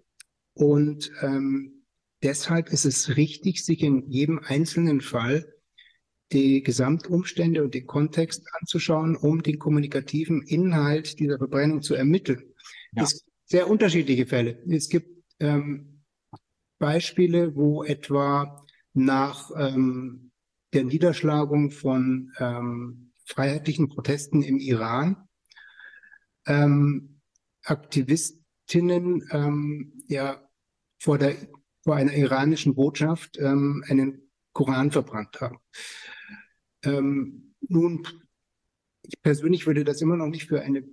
und 0.53 1.11
ähm, 1.21 1.83
deshalb 2.21 2.69
ist 2.69 2.85
es 2.85 3.15
richtig, 3.15 3.63
sich 3.63 3.81
in 3.81 4.09
jedem 4.09 4.39
einzelnen 4.39 5.01
Fall 5.01 5.53
die 6.31 6.63
Gesamtumstände 6.63 7.63
und 7.63 7.73
den 7.73 7.85
Kontext 7.85 8.43
anzuschauen, 8.59 9.15
um 9.15 9.43
den 9.43 9.59
kommunikativen 9.59 10.41
Inhalt 10.41 11.19
dieser 11.19 11.37
Verbrennung 11.37 11.81
zu 11.81 11.93
ermitteln. 11.93 12.43
Ja. 12.93 13.03
Es 13.03 13.13
gibt 13.13 13.31
sehr 13.45 13.69
unterschiedliche 13.69 14.25
Fälle. 14.25 14.63
Es 14.67 14.89
gibt 14.89 15.09
ähm, 15.39 16.03
Beispiele, 16.79 17.55
wo 17.55 17.83
etwa 17.83 18.65
nach 18.93 19.51
ähm, 19.55 20.31
der 20.73 20.83
Niederschlagung 20.85 21.71
von 21.71 22.31
ähm, 22.39 23.11
freiheitlichen 23.25 23.89
Protesten 23.89 24.41
im 24.41 24.57
Iran 24.57 25.27
ähm, 26.45 27.21
Aktivistinnen 28.63 29.27
ähm, 29.31 30.03
ja 30.07 30.41
vor 30.99 31.17
der 31.17 31.35
vor 31.83 31.95
einer 31.95 32.13
iranischen 32.13 32.75
Botschaft 32.75 33.37
ähm, 33.37 33.83
einen 33.87 34.31
Koran 34.53 34.91
verbrannt 34.91 35.41
haben. 35.41 35.57
Ähm, 36.85 37.55
nun, 37.59 38.07
ich 39.01 39.21
persönlich 39.21 39.67
würde 39.67 39.83
das 39.83 40.01
immer 40.01 40.15
noch 40.15 40.27
nicht 40.27 40.47
für 40.47 40.61
eine 40.61 40.85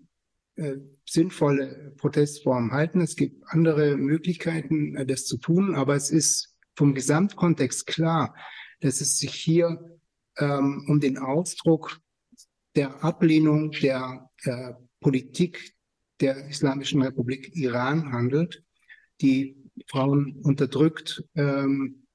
äh, 0.57 0.79
sinnvolle 1.09 1.95
Protestform 1.97 2.73
halten. 2.73 3.01
Es 3.01 3.15
gibt 3.15 3.45
andere 3.47 3.97
Möglichkeiten, 3.97 4.97
äh, 4.97 5.07
das 5.07 5.27
zu 5.27 5.39
tun, 5.39 5.77
aber 5.77 5.95
es 5.95 6.11
ist 6.11 6.57
vom 6.77 6.93
Gesamtkontext 6.93 7.87
klar, 7.87 8.35
dass 8.81 9.01
es 9.01 9.17
sich 9.17 9.35
hier 9.35 10.01
ähm, 10.39 10.87
um 10.89 10.99
den 10.99 11.19
Ausdruck 11.19 12.01
der 12.75 13.05
Ablehnung 13.05 13.71
der 13.71 14.29
äh, 14.43 14.73
Politik 15.01 15.77
der 16.21 16.49
Islamischen 16.49 17.03
Republik 17.03 17.55
Iran 17.55 18.13
handelt, 18.13 18.63
die 19.21 19.57
Frauen 19.89 20.37
unterdrückt 20.43 21.25
ähm, 21.35 22.07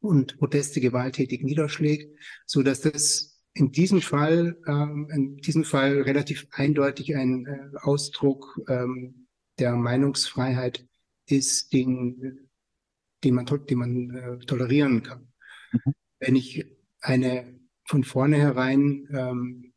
und 0.00 0.38
Proteste 0.38 0.80
gewalttätig 0.80 1.42
niederschlägt, 1.42 2.18
so 2.46 2.62
dass 2.62 2.80
das 2.80 3.40
in 3.54 3.72
diesem 3.72 4.00
Fall, 4.00 4.56
ähm, 4.66 5.08
in 5.12 5.36
diesem 5.38 5.64
Fall 5.64 6.02
relativ 6.02 6.46
eindeutig 6.52 7.16
ein 7.16 7.46
äh, 7.46 7.76
Ausdruck 7.80 8.60
ähm, 8.68 9.26
der 9.58 9.74
Meinungsfreiheit 9.76 10.86
ist, 11.26 11.72
den, 11.72 12.48
den 13.24 13.34
man, 13.34 13.46
den 13.46 13.78
man 13.78 14.10
äh, 14.10 14.38
tolerieren 14.46 15.02
kann. 15.02 15.32
Mhm. 15.72 15.94
Wenn 16.20 16.36
ich 16.36 16.64
eine 17.00 17.60
von 17.86 18.04
vornherein 18.04 19.08
ähm, 19.12 19.69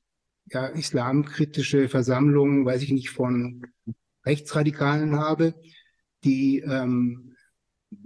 ja, 0.54 0.68
islamkritische 0.68 1.90
Versammlung, 1.90 2.66
weiß 2.66 2.84
ich 2.84 2.92
nicht, 2.92 3.10
von 3.10 3.66
Rechtsradikalen 4.26 5.18
habe, 5.18 5.56
die 6.24 6.60
ähm, 6.60 7.36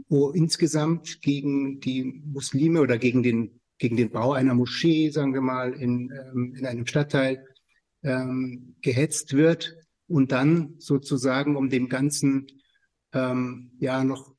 wo 0.10 0.32
insgesamt 0.32 1.22
gegen 1.22 1.80
die 1.80 2.22
Muslime 2.26 2.82
oder 2.82 2.98
gegen 2.98 3.24
den 3.24 3.60
gegen 3.78 3.96
den 3.96 4.10
Bau 4.10 4.34
einer 4.34 4.56
Moschee, 4.56 5.10
sagen 5.10 5.34
wir 5.34 5.42
mal, 5.42 5.74
in, 5.74 6.12
ähm, 6.12 6.56
in 6.58 6.66
einem 6.66 6.88
Stadtteil 6.88 7.46
ähm, 8.04 8.76
gehetzt 8.82 9.34
wird 9.34 9.76
und 10.08 10.32
dann 10.32 10.76
sozusagen 10.80 11.56
um 11.56 11.70
dem 11.70 11.90
Ganzen 11.90 12.48
ähm, 13.14 13.72
ja 13.80 14.04
noch 14.04 14.34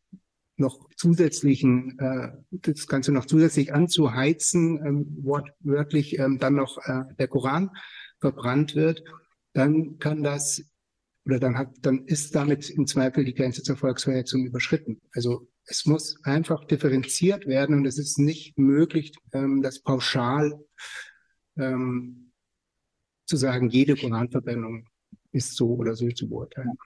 noch 0.59 0.89
zusätzlichen 0.97 1.99
äh, 1.99 2.31
das 2.51 2.87
Ganze 2.87 3.13
noch 3.13 3.27
zusätzlich 3.27 3.73
anzuheizen, 3.73 4.85
ähm, 4.85 5.17
wortwörtlich 5.23 6.19
ähm, 6.19 6.39
dann 6.39 6.55
noch 6.55 6.79
äh, 6.85 7.03
der 7.19 7.29
Koran 7.29 7.71
verbrannt 8.21 8.75
wird, 8.75 9.05
dann 9.53 9.99
kann 9.99 10.23
das 10.23 10.65
oder 11.25 11.39
dann 11.39 11.59
hat, 11.59 11.75
dann 11.83 12.07
ist 12.07 12.35
damit 12.35 12.71
im 12.71 12.87
Zweifel 12.87 13.23
die 13.25 13.35
Grenze 13.35 13.63
zur 13.63 13.77
Volksverhetzung 13.77 14.47
überschritten. 14.47 15.03
Also 15.13 15.47
es 15.65 15.85
muss 15.85 16.17
einfach 16.25 16.65
differenziert 16.65 17.47
werden 17.47 17.77
und 17.77 17.87
es 17.87 17.99
ist 17.99 18.19
nicht 18.19 18.59
möglich, 18.59 19.13
ähm, 19.33 19.61
das 19.61 19.81
pauschal 19.81 20.59
ähm, 21.59 22.33
zu 23.27 23.37
sagen, 23.37 23.69
jede 23.69 23.95
Koranverbrennung 23.95 24.89
ist 25.33 25.55
so 25.55 25.75
oder 25.75 25.95
so 25.95 26.09
zu 26.09 26.29
beurteilen. 26.29 26.79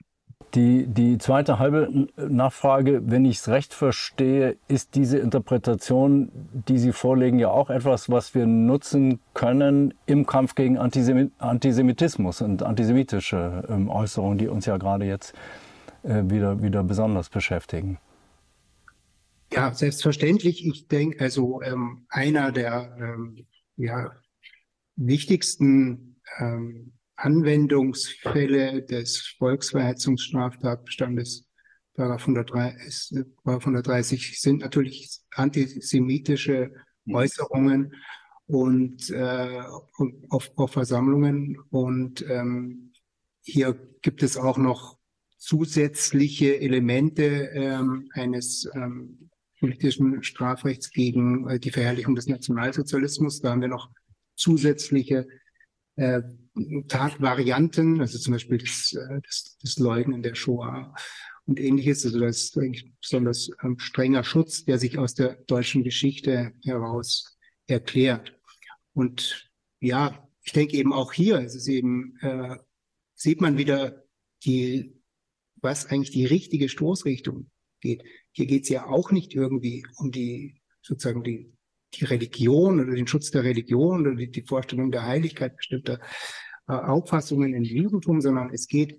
Die, 0.53 0.85
die 0.85 1.17
zweite 1.17 1.57
halbe 1.57 2.07
Nachfrage, 2.15 3.01
wenn 3.05 3.25
ich 3.25 3.37
es 3.39 3.47
recht 3.47 3.73
verstehe, 3.73 4.55
ist 4.67 4.93
diese 4.93 5.17
Interpretation, 5.17 6.31
die 6.53 6.77
Sie 6.77 6.91
vorlegen, 6.91 7.39
ja 7.39 7.49
auch 7.49 7.71
etwas, 7.71 8.11
was 8.11 8.35
wir 8.35 8.45
nutzen 8.45 9.19
können 9.33 9.95
im 10.05 10.27
Kampf 10.27 10.53
gegen 10.53 10.77
Antisemitismus 10.77 12.41
und 12.41 12.61
antisemitische 12.61 13.63
ähm, 13.67 13.89
Äußerungen, 13.89 14.37
die 14.37 14.47
uns 14.47 14.67
ja 14.67 14.77
gerade 14.77 15.05
jetzt 15.05 15.33
äh, 16.03 16.21
wieder, 16.25 16.61
wieder 16.61 16.83
besonders 16.83 17.29
beschäftigen. 17.29 17.97
Ja, 19.51 19.73
selbstverständlich. 19.73 20.67
Ich 20.67 20.87
denke, 20.87 21.23
also 21.23 21.61
ähm, 21.63 22.05
einer 22.09 22.51
der 22.51 22.95
ähm, 22.99 23.47
ja, 23.75 24.11
wichtigsten 24.95 26.19
ähm, 26.39 26.93
Anwendungsfälle 27.15 28.83
des 28.83 29.35
Volksverhetzungsstraftatbestandes 29.37 31.47
Paragraph 31.95 32.25
130 32.25 34.41
sind 34.41 34.61
natürlich 34.61 35.19
antisemitische 35.31 36.71
mhm. 37.05 37.15
Äußerungen 37.15 37.93
und 38.47 39.09
äh, 39.11 39.61
auf, 40.29 40.51
auf 40.55 40.71
Versammlungen. 40.71 41.57
Und 41.69 42.25
ähm, 42.27 42.93
hier 43.41 43.77
gibt 44.01 44.23
es 44.23 44.37
auch 44.37 44.57
noch 44.57 44.97
zusätzliche 45.37 46.59
Elemente 46.59 47.51
ähm, 47.53 48.09
eines 48.13 48.67
ähm, 48.73 49.29
politischen 49.59 50.23
Strafrechts 50.23 50.91
gegen 50.91 51.47
äh, 51.47 51.59
die 51.59 51.71
Verherrlichung 51.71 52.15
des 52.15 52.27
Nationalsozialismus. 52.27 53.41
Da 53.41 53.51
haben 53.51 53.61
wir 53.61 53.67
noch 53.67 53.89
zusätzliche 54.35 55.27
äh, 55.95 56.23
Tatvarianten, 56.87 57.99
also 58.01 58.17
zum 58.19 58.33
Beispiel 58.33 58.59
das, 58.59 58.93
äh, 58.93 59.21
das, 59.21 59.57
das 59.61 59.77
Leugnen 59.77 60.21
der 60.21 60.35
Shoah 60.35 60.93
und 61.45 61.59
ähnliches. 61.59 62.05
Also 62.05 62.19
das 62.19 62.43
ist 62.43 62.57
eigentlich 62.57 62.93
besonders 63.01 63.49
ähm, 63.63 63.79
strenger 63.79 64.23
Schutz, 64.23 64.65
der 64.65 64.77
sich 64.77 64.97
aus 64.97 65.15
der 65.15 65.35
deutschen 65.47 65.83
Geschichte 65.83 66.53
heraus 66.63 67.37
erklärt. 67.67 68.37
Und 68.93 69.49
ja, 69.79 70.27
ich 70.43 70.53
denke 70.53 70.77
eben 70.77 70.93
auch 70.93 71.13
hier 71.13 71.39
ist 71.39 71.55
es 71.55 71.67
eben, 71.67 72.17
äh, 72.21 72.57
sieht 73.15 73.41
man 73.41 73.57
wieder 73.57 74.03
die, 74.43 74.93
was 75.55 75.87
eigentlich 75.87 76.11
die 76.11 76.25
richtige 76.25 76.69
Stoßrichtung 76.69 77.49
geht. 77.79 78.03
Hier 78.31 78.45
geht 78.45 78.63
es 78.63 78.69
ja 78.69 78.87
auch 78.87 79.11
nicht 79.11 79.33
irgendwie 79.33 79.85
um 79.97 80.11
die 80.11 80.61
sozusagen 80.81 81.23
die 81.23 81.53
die 81.95 82.05
Religion 82.05 82.79
oder 82.79 82.93
den 82.93 83.07
Schutz 83.07 83.31
der 83.31 83.43
Religion 83.43 84.01
oder 84.01 84.15
die, 84.15 84.31
die 84.31 84.43
Vorstellung 84.43 84.91
der 84.91 85.03
Heiligkeit 85.03 85.55
bestimmter 85.57 85.99
äh, 86.67 86.73
Auffassungen 86.73 87.53
im 87.53 87.63
Judentum, 87.63 88.21
sondern 88.21 88.49
es 88.53 88.67
geht 88.67 88.97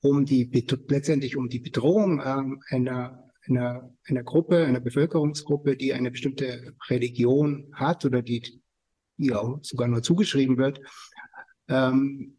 um 0.00 0.24
die 0.24 0.50
letztendlich 0.88 1.36
um 1.36 1.48
die 1.48 1.60
Bedrohung 1.60 2.20
äh, 2.20 2.74
einer, 2.74 3.30
einer, 3.46 3.94
einer 4.06 4.22
Gruppe, 4.22 4.64
einer 4.64 4.80
Bevölkerungsgruppe, 4.80 5.76
die 5.76 5.92
eine 5.92 6.10
bestimmte 6.10 6.74
Religion 6.88 7.70
hat 7.72 8.04
oder 8.04 8.22
die, 8.22 8.60
auch 9.32 9.60
sogar 9.62 9.86
nur 9.88 10.02
zugeschrieben 10.02 10.56
wird. 10.58 10.80
Ähm, 11.68 12.38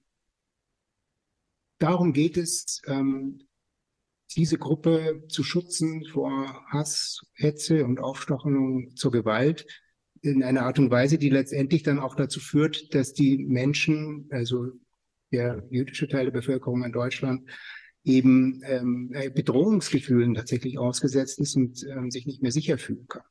darum 1.78 2.12
geht 2.12 2.36
es, 2.36 2.82
ähm, 2.88 3.48
diese 4.36 4.58
Gruppe 4.58 5.24
zu 5.30 5.44
schützen 5.44 6.06
vor 6.06 6.66
Hass, 6.70 7.22
Hetze 7.34 7.86
und 7.86 8.00
Aufstachelung 8.00 8.96
zur 8.96 9.12
Gewalt 9.12 9.66
in 10.24 10.42
einer 10.42 10.64
Art 10.64 10.80
und 10.80 10.90
Weise, 10.90 11.18
die 11.18 11.30
letztendlich 11.30 11.84
dann 11.84 12.00
auch 12.00 12.16
dazu 12.16 12.40
führt, 12.40 12.96
dass 12.96 13.14
die 13.14 13.38
Menschen, 13.38 14.28
also 14.32 14.72
der 15.32 15.64
jüdische 15.70 16.08
Teil 16.08 16.26
der 16.26 16.32
Bevölkerung 16.32 16.84
in 16.84 16.94
Deutschland, 16.94 17.50
eben 18.06 18.62
ähm, 18.66 19.12
äh, 19.14 19.30
Bedrohungsgefühlen 19.30 20.34
tatsächlich 20.34 20.78
ausgesetzt 20.78 21.40
ist 21.40 21.56
und 21.56 21.86
ähm, 21.90 22.10
sich 22.10 22.26
nicht 22.26 22.42
mehr 22.42 22.52
sicher 22.52 22.78
fühlen 22.78 23.08
kann. 23.08 23.24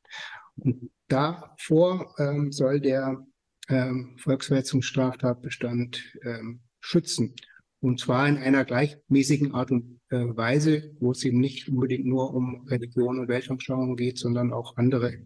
Und 0.55 0.91
davor 1.07 2.13
ähm, 2.19 2.51
soll 2.51 2.79
der 2.79 3.25
ähm, 3.69 4.15
Volksverhetzungsstraftatbestand 4.17 6.17
ähm, 6.23 6.61
schützen. 6.79 7.35
Und 7.79 7.99
zwar 7.99 8.27
in 8.27 8.37
einer 8.37 8.65
gleichmäßigen 8.65 9.53
Art 9.53 9.71
und 9.71 9.99
äh, 10.09 10.35
Weise, 10.35 10.95
wo 10.99 11.11
es 11.11 11.25
eben 11.25 11.39
nicht 11.39 11.69
unbedingt 11.69 12.05
nur 12.05 12.33
um 12.33 12.67
Religion 12.67 13.19
und 13.19 13.27
Weltanschauung 13.27 13.95
geht, 13.95 14.19
sondern 14.19 14.53
auch 14.53 14.77
andere 14.77 15.17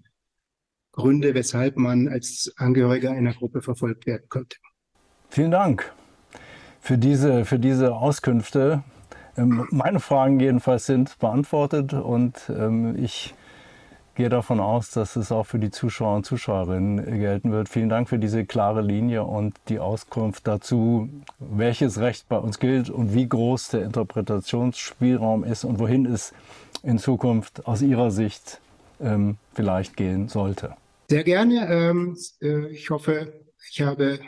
Gründe, 0.98 1.36
weshalb 1.36 1.78
man 1.78 2.08
als 2.08 2.52
Angehöriger 2.58 3.12
einer 3.12 3.34
Gruppe 3.34 3.62
verfolgt 3.62 4.08
werden 4.08 4.26
könnte. 4.30 4.58
Vielen 5.30 5.52
Dank 5.52 5.94
für 6.82 6.98
diese, 6.98 7.46
für 7.46 7.60
diese 7.60 7.96
Auskünfte. 7.96 8.84
Ähm, 9.38 9.68
meine 9.70 10.00
Fragen 10.00 10.40
jedenfalls 10.40 10.88
sind 10.88 11.20
beantwortet 11.20 11.94
und 11.94 12.34
ähm, 12.50 12.96
ich 12.98 13.36
gehe 14.16 14.30
davon 14.30 14.60
aus, 14.60 14.90
dass 14.90 15.16
es 15.16 15.32
auch 15.32 15.46
für 15.46 15.60
die 15.60 15.70
Zuschauer 15.70 16.16
und 16.16 16.26
Zuschauerinnen 16.26 17.06
gelten 17.20 17.52
wird. 17.52 17.70
Vielen 17.70 17.90
Dank 17.90 18.10
für 18.10 18.18
diese 18.18 18.46
klare 18.46 18.82
Linie 18.82 19.24
und 19.24 19.56
die 19.70 19.78
Auskunft 19.78 20.48
dazu, 20.48 21.10
welches 21.38 22.00
Recht 22.00 22.28
bei 22.28 22.38
uns 22.38 22.58
gilt 22.58 22.90
und 22.90 23.14
wie 23.14 23.30
groß 23.30 23.70
der 23.70 23.84
Interpretationsspielraum 23.84 25.44
ist 25.44 25.64
und 25.64 25.78
wohin 25.78 26.08
es 26.08 26.34
in 26.82 26.98
Zukunft 26.98 27.68
aus 27.68 27.84
Ihrer 27.84 28.10
Sicht 28.10 28.60
ähm, 29.00 29.38
vielleicht 29.54 29.96
gehen 29.96 30.30
sollte. 30.30 30.76
Sehr 31.10 31.24
gerne. 31.24 31.68
Ähm, 31.70 32.18
äh, 32.42 32.68
ich 32.68 32.90
hoffe, 32.90 33.46
ich 33.70 33.82
habe 33.82 34.20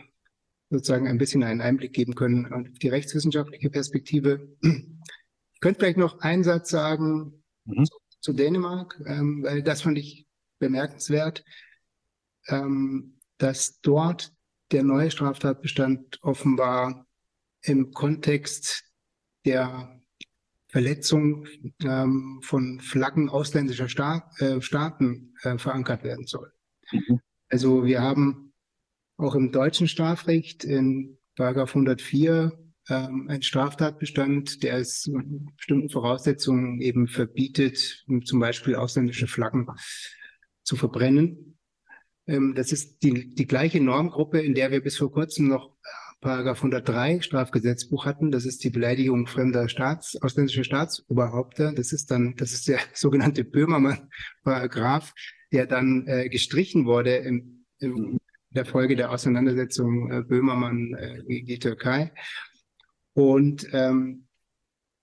sozusagen 0.70 1.08
ein 1.08 1.18
bisschen 1.18 1.44
einen 1.44 1.62
Einblick 1.62 1.94
geben 1.94 2.16
können 2.16 2.52
auf 2.54 2.80
die 2.80 2.90
rechtswissenschaftliche 2.90 3.70
Perspektive. 3.70 4.48
Ich 4.62 5.62
könnte 5.62 5.80
vielleicht 5.82 5.98
noch 5.98 6.20
einen 6.20 6.46
Satz 6.46 6.70
sagen 6.70 7.44
mhm. 7.66 7.84
zu, 7.84 7.98
zu, 8.22 8.34
Dänemark, 8.34 9.02
ähm, 9.06 9.44
weil 9.44 9.62
das 9.62 9.82
fand 9.82 9.98
ich 9.98 10.26
bemerkenswert, 10.60 11.44
ähm, 12.48 13.20
dass 13.40 13.82
dort 13.82 14.34
der 14.72 14.84
neue 14.84 15.12
Straftatbestand 15.12 16.20
offenbar 16.22 17.08
im 17.62 17.92
Kontext 17.92 18.86
der 19.44 20.02
Verletzung 20.70 21.48
ähm, 21.84 22.40
von 22.44 22.80
Flaggen 22.80 23.30
ausländischer 23.30 23.90
Sta 23.90 24.32
äh, 24.38 24.62
Staaten 24.62 25.34
äh, 25.42 25.58
verankert 25.58 26.04
werden 26.04 26.26
soll. 26.26 26.54
Mhm. 26.92 27.20
Also 27.50 27.86
wir 27.86 28.02
haben 28.02 28.54
auch 29.18 29.36
im 29.36 29.52
deutschen 29.52 29.88
Strafrecht 29.88 30.64
in 30.64 31.18
Paragraph 31.36 31.70
104 31.70 32.52
ähm, 32.90 33.28
einen 33.30 33.42
Straftatbestand, 33.42 34.64
der 34.64 34.78
es 34.78 35.10
bestimmten 35.58 35.90
Voraussetzungen 35.90 36.82
eben 36.82 37.08
verbietet, 37.08 38.06
zum 38.26 38.40
Beispiel 38.40 38.76
ausländische 38.76 39.28
Flaggen 39.28 39.68
zu 40.64 40.76
verbrennen. 40.76 41.58
Ähm, 42.28 42.54
das 42.56 42.72
ist 42.72 43.04
die, 43.04 43.34
die 43.34 43.48
gleiche 43.48 43.82
Normgruppe, 43.82 44.40
in 44.40 44.54
der 44.54 44.72
wir 44.72 44.82
bis 44.82 44.98
vor 44.98 45.12
kurzem 45.12 45.48
noch 45.48 45.76
Paragraph 46.22 46.58
103 46.58 47.22
Strafgesetzbuch 47.22 48.06
hatten. 48.06 48.32
Das 48.32 48.46
ist 48.46 48.64
die 48.64 48.70
Beleidigung 48.70 49.26
fremder 49.26 49.70
Staats, 49.70 50.18
ausländischer 50.22 50.64
Staatsoberhaupter. 50.64 51.72
Das 51.74 51.94
ist 51.94 52.12
dann, 52.12 52.36
das 52.36 52.52
ist 52.52 52.68
der 52.68 52.80
sogenannte 52.94 53.44
Böhmermann-Paragraph, 53.44 55.14
der 55.52 55.66
dann 55.66 56.06
äh, 56.08 56.30
gestrichen 56.30 56.86
wurde 56.86 57.16
im, 57.18 57.66
im 57.80 58.20
der 58.52 58.66
Folge 58.66 58.96
der 58.96 59.12
Auseinandersetzung 59.12 60.12
äh, 60.12 60.24
Böhmermann 60.24 60.96
äh, 60.96 61.24
gegen 61.28 61.48
die 61.48 61.60
Türkei. 61.60 62.12
Und 63.14 63.68
ähm, 63.74 64.26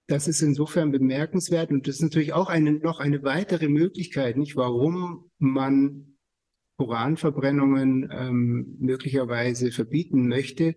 das 0.09 0.29
ist 0.29 0.43
insofern 0.43 0.93
bemerkenswert 0.93 1.71
und 1.71 1.87
das 1.87 1.97
ist 1.97 2.03
natürlich 2.03 2.33
auch 2.33 2.49
eine, 2.49 2.73
noch 2.73 3.01
eine 3.01 3.23
weitere 3.23 3.69
Möglichkeit, 3.69 4.37
nicht 4.37 4.57
warum 4.57 5.31
man 5.39 6.17
Koranverbrennungen 6.77 8.09
ähm, 8.13 8.77
möglicherweise 8.79 9.73
verbieten 9.73 10.29
möchte. 10.29 10.77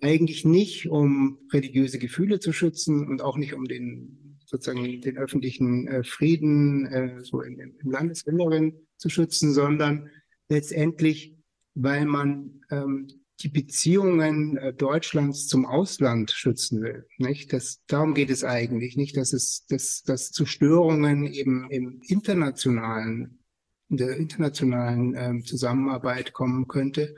Eigentlich 0.00 0.44
nicht, 0.44 0.88
um 0.88 1.38
religiöse 1.52 1.98
Gefühle 1.98 2.40
zu 2.40 2.52
schützen 2.52 3.06
und 3.06 3.22
auch 3.22 3.36
nicht 3.36 3.54
um 3.54 3.64
den 3.66 4.36
sozusagen 4.44 5.00
den 5.00 5.16
öffentlichen 5.16 5.88
äh, 5.88 6.04
Frieden 6.04 6.86
äh, 6.86 7.22
so 7.22 7.40
im, 7.40 7.58
im 7.58 7.90
Landesinneren 7.90 8.85
zu 8.96 9.08
schützen, 9.08 9.52
sondern 9.52 10.10
letztendlich, 10.48 11.36
weil 11.74 12.04
man 12.06 12.62
ähm, 12.70 13.08
die 13.40 13.48
Beziehungen 13.48 14.56
äh, 14.56 14.72
Deutschlands 14.72 15.46
zum 15.46 15.66
Ausland 15.66 16.30
schützen 16.30 16.82
will. 16.82 17.06
Nicht? 17.18 17.52
Das, 17.52 17.82
darum 17.86 18.14
geht 18.14 18.30
es 18.30 18.44
eigentlich 18.44 18.96
nicht, 18.96 19.16
dass 19.16 19.32
es 19.32 19.66
dass, 19.66 20.02
dass 20.02 20.30
zu 20.30 20.46
Störungen 20.46 21.26
eben 21.26 21.70
im 21.70 22.00
internationalen, 22.06 23.44
in 23.90 23.98
der 23.98 24.16
internationalen 24.16 25.14
ähm, 25.16 25.44
Zusammenarbeit 25.44 26.32
kommen 26.32 26.66
könnte 26.66 27.14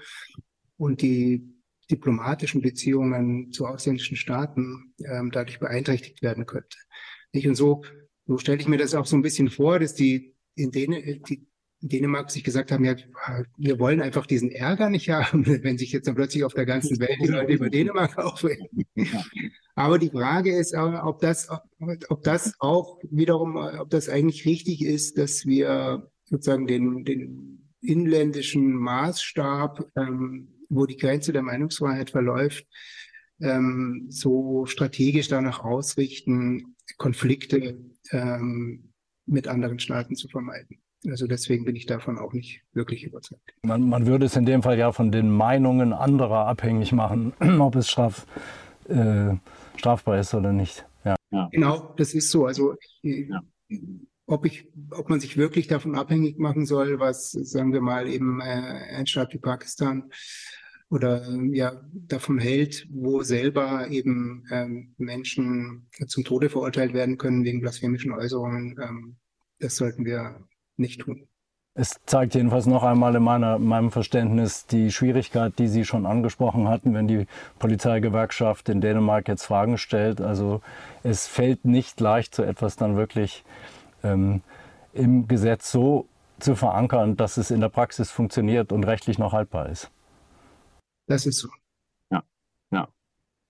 und 0.77 1.03
die 1.03 1.55
diplomatischen 1.91 2.63
Beziehungen 2.63 3.53
zu 3.53 3.67
ausländischen 3.67 4.17
Staaten 4.17 4.95
ähm, 5.05 5.31
dadurch 5.31 5.61
beeinträchtigt 5.61 6.21
werden 6.23 6.47
könnte. 6.47 6.77
Nicht? 7.33 7.47
Und 7.47 7.55
so, 7.55 7.83
so 8.27 8.39
stelle 8.39 8.61
ich 8.61 8.69
mir 8.69 8.77
das 8.77 8.95
auch 8.95 9.07
so 9.07 9.17
ein 9.17 9.23
bisschen 9.23 9.51
vor, 9.51 9.79
dass 9.79 9.95
die 9.95 10.35
in 10.57 10.73
denen 10.73 11.23
die 11.23 11.47
Dänemark 11.81 12.31
sich 12.31 12.43
gesagt 12.43 12.73
haben, 12.73 12.85
ja, 12.85 12.97
wir 13.57 13.79
wollen 13.79 14.01
einfach 14.01 14.27
diesen 14.27 14.51
Ärger 14.51 14.91
nicht 14.91 15.11
haben, 15.11 15.47
wenn 15.63 15.79
sich 15.79 15.93
jetzt 15.93 16.09
dann 16.09 16.17
plötzlich 16.17 16.45
auf 16.45 16.55
der 16.55 16.67
ganzen 16.67 16.99
Welt 16.99 17.19
die 17.23 17.29
Leute 17.29 17.53
über 17.53 17.71
Dänemark 17.71 18.19
aufregen. 18.19 18.67
Aber 19.75 19.99
die 19.99 20.11
Frage 20.11 20.57
ist, 20.57 20.75
ob 20.75 21.21
das, 21.21 21.49
ob 22.09 22.23
das 22.23 22.55
auch 22.59 22.99
wiederum, 23.11 23.57
ob 23.57 23.91
das 23.91 24.09
eigentlich 24.09 24.45
richtig 24.45 24.85
ist, 24.85 25.19
dass 25.19 25.47
wir 25.47 26.11
sozusagen 26.25 26.67
den, 26.67 27.05
den 27.05 27.71
inländischen 27.81 28.75
Maßstab, 28.75 29.87
ähm, 29.97 30.49
wo 30.69 30.85
die 30.85 30.97
Grenze 30.97 31.33
der 31.33 31.43
Meinungsfreiheit 31.43 32.11
verläuft, 32.11 32.67
ähm, 33.41 34.07
so 34.09 34.67
strategisch 34.67 35.29
danach 35.29 35.61
ausrichten, 35.61 36.75
Konflikte 36.97 37.79
ähm, 38.11 38.93
mit 39.27 39.47
anderen 39.47 39.79
Staaten 39.79 40.17
zu 40.17 40.29
vermeiden. 40.29 40.81
Also 41.07 41.27
deswegen 41.27 41.65
bin 41.65 41.77
ich 41.77 41.87
davon 41.87 42.19
auch 42.19 42.33
nicht 42.33 42.63
wirklich 42.73 43.05
überzeugt. 43.05 43.55
Man, 43.63 43.89
man 43.89 44.07
würde 44.07 44.27
es 44.27 44.35
in 44.37 44.47
dem 44.47 44.63
Fall 44.63 44.79
ja 44.79 44.91
von 44.93 45.13
den 45.13 45.31
Meinungen 45.31 45.93
anderer 45.93 46.47
abhängig 46.47 46.93
machen, 46.93 47.33
ob 47.61 47.77
es 47.77 47.89
straf, 47.89 48.27
äh, 48.89 49.35
strafbar 49.77 50.19
ist 50.19 50.35
oder 50.35 50.53
nicht. 50.53 50.85
Ja. 51.05 51.17
ja. 51.31 51.49
Genau, 51.53 51.95
das 51.97 52.15
ist 52.15 52.31
so. 52.31 52.47
Also 52.47 52.75
ja. 53.03 53.43
ob, 54.27 54.45
ich, 54.45 54.69
ob 54.91 55.09
man 55.09 55.21
sich 55.21 55.37
wirklich 55.37 55.69
davon 55.69 55.95
abhängig 55.95 56.39
machen 56.39 56.67
soll, 56.67 56.99
was, 56.99 57.31
sagen 57.31 57.73
wir 57.73 57.81
mal, 57.81 58.09
eben 58.09 58.41
äh, 58.41 58.97
ein 58.97 59.07
Staat 59.07 59.33
wie 59.35 59.39
Pakistan 59.39 60.11
oder 60.91 61.29
ja 61.53 61.81
davon 61.93 62.39
hält, 62.39 62.89
wo 62.91 63.23
selber 63.23 63.89
eben 63.89 64.45
ähm, 64.51 64.95
Menschen 64.97 65.89
zum 66.07 66.25
Tode 66.25 66.49
verurteilt 66.49 66.95
werden 66.95 67.19
können 67.19 67.45
wegen 67.45 67.61
blasphemischen 67.61 68.13
Äußerungen. 68.13 68.77
Ähm, 68.83 69.17
das 69.61 69.77
sollten 69.77 70.05
wir 70.05 70.49
nicht 70.79 71.01
tun. 71.01 71.29
Es 71.75 72.01
zeigt 72.07 72.35
jedenfalls 72.35 72.67
noch 72.67 72.83
einmal 72.83 73.15
in 73.15 73.23
meiner, 73.23 73.61
meinem 73.61 73.93
Verständnis 73.93 74.67
die 74.67 74.91
Schwierigkeit, 74.91 75.57
die 75.61 75.69
Sie 75.69 75.85
schon 75.85 76.07
angesprochen 76.07 76.67
hatten, 76.67 76.93
wenn 76.93 77.07
die 77.07 77.29
Polizeigewerkschaft 77.61 78.69
in 78.69 78.81
Dänemark 78.81 79.29
jetzt 79.29 79.45
Fragen 79.45 79.79
stellt. 79.79 80.21
Also 80.21 80.61
es 81.05 81.29
fällt 81.29 81.65
nicht 81.65 82.01
leicht, 82.01 82.35
so 82.35 82.43
etwas 82.43 82.75
dann 82.75 82.97
wirklich 82.97 83.45
ähm, 84.03 84.43
im 84.93 85.29
Gesetz 85.29 85.71
so 85.71 86.09
zu 86.41 86.57
verankern, 86.57 87.17
dass 87.17 87.37
es 87.37 87.53
in 87.53 87.61
der 87.61 87.69
Praxis 87.69 88.11
funktioniert 88.11 88.73
und 88.73 88.83
rechtlich 88.85 89.21
noch 89.21 89.33
haltbar 89.33 89.69
ist. 89.69 89.89
Das 91.07 91.27
ist 91.27 91.39
so. 91.39 91.49
Ja, 92.11 92.25
ja. 92.73 92.89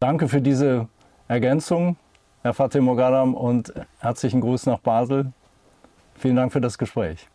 Danke 0.00 0.28
für 0.28 0.42
diese 0.42 0.88
Ergänzung, 1.28 1.96
Herr 2.42 2.52
Fatih 2.52 2.80
Mogadam, 2.80 3.34
und 3.34 3.72
herzlichen 4.00 4.42
Gruß 4.42 4.66
nach 4.66 4.80
Basel. 4.80 5.32
Vielen 6.18 6.36
Dank 6.36 6.52
für 6.52 6.60
das 6.60 6.78
Gespräch. 6.78 7.28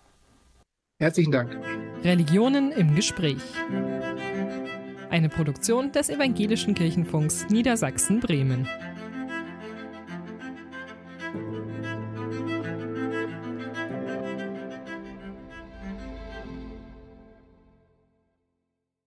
Herzlichen 0.99 1.31
Dank. 1.31 1.57
Religionen 2.03 2.71
im 2.71 2.95
Gespräch. 2.95 3.41
Eine 5.09 5.29
Produktion 5.29 5.91
des 5.91 6.09
Evangelischen 6.09 6.73
Kirchenfunks 6.73 7.47
Niedersachsen-Bremen. 7.49 8.67